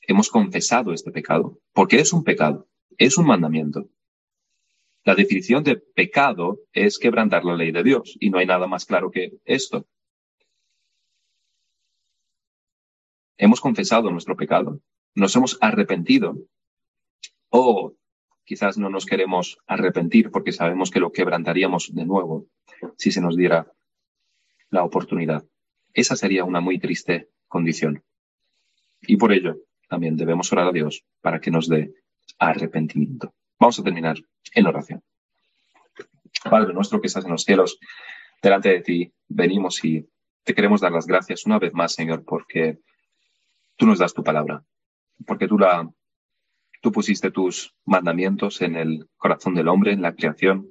Hemos 0.00 0.30
confesado 0.30 0.90
este 0.90 1.10
pecado, 1.10 1.58
porque 1.74 2.00
es 2.00 2.14
un 2.14 2.24
pecado, 2.24 2.66
es 2.96 3.18
un 3.18 3.26
mandamiento. 3.26 3.90
La 5.04 5.14
definición 5.14 5.62
de 5.64 5.76
pecado 5.76 6.60
es 6.72 6.98
quebrantar 6.98 7.44
la 7.44 7.56
ley 7.56 7.72
de 7.72 7.82
Dios, 7.82 8.16
y 8.20 8.30
no 8.30 8.38
hay 8.38 8.46
nada 8.46 8.66
más 8.66 8.86
claro 8.86 9.10
que 9.10 9.34
esto. 9.44 9.86
Hemos 13.36 13.60
confesado 13.60 14.10
nuestro 14.10 14.34
pecado, 14.34 14.80
nos 15.14 15.36
hemos 15.36 15.58
arrepentido, 15.60 16.38
o 17.50 17.94
quizás 18.44 18.78
no 18.78 18.90
nos 18.90 19.06
queremos 19.06 19.58
arrepentir 19.66 20.30
porque 20.30 20.52
sabemos 20.52 20.90
que 20.90 21.00
lo 21.00 21.12
quebrantaríamos 21.12 21.94
de 21.94 22.04
nuevo 22.04 22.46
si 22.96 23.10
se 23.10 23.20
nos 23.20 23.36
diera 23.36 23.72
la 24.70 24.84
oportunidad. 24.84 25.44
Esa 25.92 26.16
sería 26.16 26.44
una 26.44 26.60
muy 26.60 26.78
triste 26.78 27.30
condición. 27.48 28.02
Y 29.02 29.16
por 29.16 29.32
ello 29.32 29.56
también 29.88 30.16
debemos 30.16 30.52
orar 30.52 30.68
a 30.68 30.72
Dios 30.72 31.04
para 31.20 31.40
que 31.40 31.50
nos 31.50 31.68
dé 31.68 31.94
arrepentimiento. 32.38 33.34
Vamos 33.58 33.78
a 33.78 33.82
terminar 33.82 34.16
en 34.54 34.66
oración. 34.66 35.02
Padre 36.50 36.74
nuestro 36.74 37.00
que 37.00 37.06
estás 37.06 37.24
en 37.24 37.30
los 37.30 37.44
cielos, 37.44 37.78
delante 38.42 38.68
de 38.70 38.80
ti 38.80 39.12
venimos 39.28 39.82
y 39.84 40.06
te 40.42 40.54
queremos 40.54 40.80
dar 40.80 40.92
las 40.92 41.06
gracias 41.06 41.46
una 41.46 41.58
vez 41.58 41.72
más, 41.72 41.94
Señor, 41.94 42.24
porque 42.24 42.78
tú 43.76 43.86
nos 43.86 43.98
das 43.98 44.12
tu 44.12 44.22
palabra, 44.22 44.62
porque 45.26 45.48
tú 45.48 45.58
la 45.58 45.90
tú 46.84 46.92
pusiste 46.92 47.30
tus 47.30 47.74
mandamientos 47.86 48.60
en 48.60 48.76
el 48.76 49.08
corazón 49.16 49.54
del 49.54 49.68
hombre, 49.68 49.92
en 49.92 50.02
la 50.02 50.14
creación, 50.14 50.70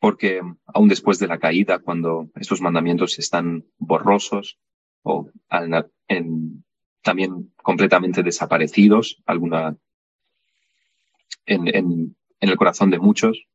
porque 0.00 0.40
aún 0.64 0.88
después 0.88 1.18
de 1.18 1.26
la 1.26 1.38
caída, 1.38 1.78
cuando 1.78 2.30
estos 2.36 2.62
mandamientos 2.62 3.18
están 3.18 3.66
borrosos 3.76 4.58
o 5.02 5.30
también 7.02 7.52
completamente 7.62 8.22
desaparecidos, 8.22 9.22
alguna 9.26 9.76
en, 11.44 12.16
el 12.40 12.56
corazón 12.56 12.88
de 12.88 12.98
muchos. 12.98 13.46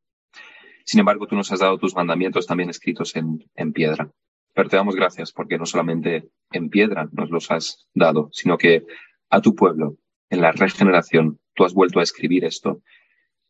Sin 0.84 1.00
embargo, 1.00 1.26
tú 1.26 1.34
nos 1.34 1.50
has 1.50 1.58
dado 1.58 1.78
tus 1.78 1.96
mandamientos 1.96 2.46
también 2.46 2.70
escritos 2.70 3.16
en, 3.16 3.44
en 3.56 3.72
piedra. 3.72 4.08
Pero 4.54 4.68
te 4.68 4.76
damos 4.76 4.94
gracias 4.94 5.32
porque 5.32 5.58
no 5.58 5.66
solamente 5.66 6.28
en 6.52 6.70
piedra 6.70 7.08
nos 7.10 7.30
los 7.30 7.50
has 7.50 7.88
dado, 7.92 8.28
sino 8.32 8.56
que 8.56 8.84
a 9.32 9.40
tu 9.40 9.56
pueblo, 9.56 9.96
en 10.30 10.40
la 10.40 10.52
regeneración, 10.52 11.40
tú 11.54 11.64
has 11.64 11.74
vuelto 11.74 11.98
a 11.98 12.04
escribir 12.04 12.44
esto 12.44 12.82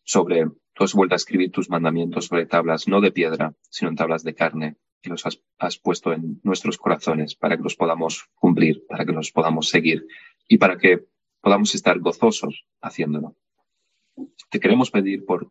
sobre 0.05 0.47
Tú 0.75 0.85
has 0.85 0.95
vuelto 0.95 1.15
a 1.15 1.17
escribir 1.17 1.51
tus 1.51 1.69
mandamientos 1.69 2.27
sobre 2.27 2.47
tablas 2.47 2.89
no 2.89 3.01
de 3.01 3.13
piedra, 3.13 3.55
sino 3.69 3.91
en 3.91 3.97
tablas 3.97 4.25
de 4.25 4.35
carne, 4.35 4.77
y 5.03 5.11
los 5.11 5.27
has, 5.27 5.79
puesto 5.79 6.13
en 6.13 6.41
nuestros 6.45 6.79
corazones 6.79 7.35
para 7.35 7.57
que 7.57 7.63
los 7.63 7.77
podamos 7.77 8.31
cumplir, 8.35 8.87
para 8.87 9.05
que 9.05 9.13
los 9.13 9.33
podamos 9.33 9.69
seguir 9.69 10.07
y 10.49 10.59
para 10.59 10.79
que 10.79 11.05
podamos 11.41 11.75
estar 11.75 11.99
gozosos 11.99 12.67
haciéndolo. 12.81 13.37
Te 14.49 14.61
queremos 14.61 14.91
pedir 14.91 15.25
por 15.27 15.51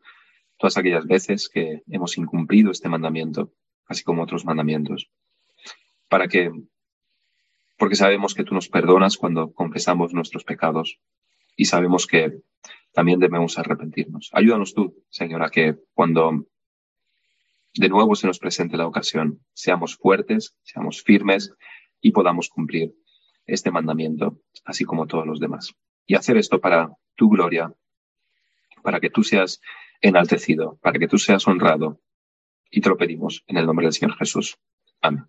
todas 0.58 0.78
aquellas 0.78 1.06
veces 1.06 1.50
que 1.50 1.84
hemos 1.88 2.18
incumplido 2.18 2.72
este 2.72 2.90
mandamiento, 2.90 3.54
así 3.86 4.04
como 4.04 4.24
otros 4.24 4.46
mandamientos, 4.46 5.12
para 6.08 6.28
que, 6.28 6.52
porque 7.82 7.96
sabemos 7.96 8.36
que 8.36 8.44
tú 8.44 8.54
nos 8.54 8.70
perdonas 8.70 9.18
cuando 9.18 9.54
confesamos 9.54 10.14
nuestros 10.14 10.44
pecados 10.44 11.00
y 11.56 11.66
sabemos 11.66 12.06
que 12.06 12.32
también 12.94 13.20
debemos 13.20 13.58
arrepentirnos. 13.58 14.30
Ayúdanos 14.34 14.76
tú, 14.76 15.04
Señor, 15.10 15.42
a 15.42 15.50
que 15.50 15.78
cuando 15.96 16.46
de 17.74 17.90
nuevo 17.90 18.14
se 18.14 18.28
nos 18.28 18.38
presente 18.38 18.78
la 18.78 18.86
ocasión, 18.86 19.44
seamos 19.54 19.96
fuertes, 19.96 20.56
seamos 20.62 21.02
firmes 21.02 21.56
y 22.00 22.12
podamos 22.12 22.50
cumplir 22.50 22.94
este 23.48 23.72
mandamiento, 23.72 24.38
así 24.64 24.86
como 24.86 25.08
todos 25.08 25.26
los 25.26 25.40
demás. 25.40 25.74
Y 26.06 26.14
hacer 26.14 26.38
esto 26.38 26.62
para 26.62 26.96
tu 27.16 27.30
gloria, 27.30 27.74
para 28.84 29.00
que 29.00 29.10
tú 29.10 29.24
seas 29.24 29.60
enaltecido, 30.02 30.78
para 30.84 31.00
que 31.00 31.08
tú 31.08 31.18
seas 31.18 31.48
honrado. 31.48 32.00
Y 32.70 32.80
te 32.80 32.90
lo 32.90 32.98
pedimos 32.98 33.44
en 33.48 33.58
el 33.58 33.66
nombre 33.66 33.88
del 33.88 33.94
Señor 33.94 34.16
Jesús. 34.18 34.60
Amén. 35.02 35.26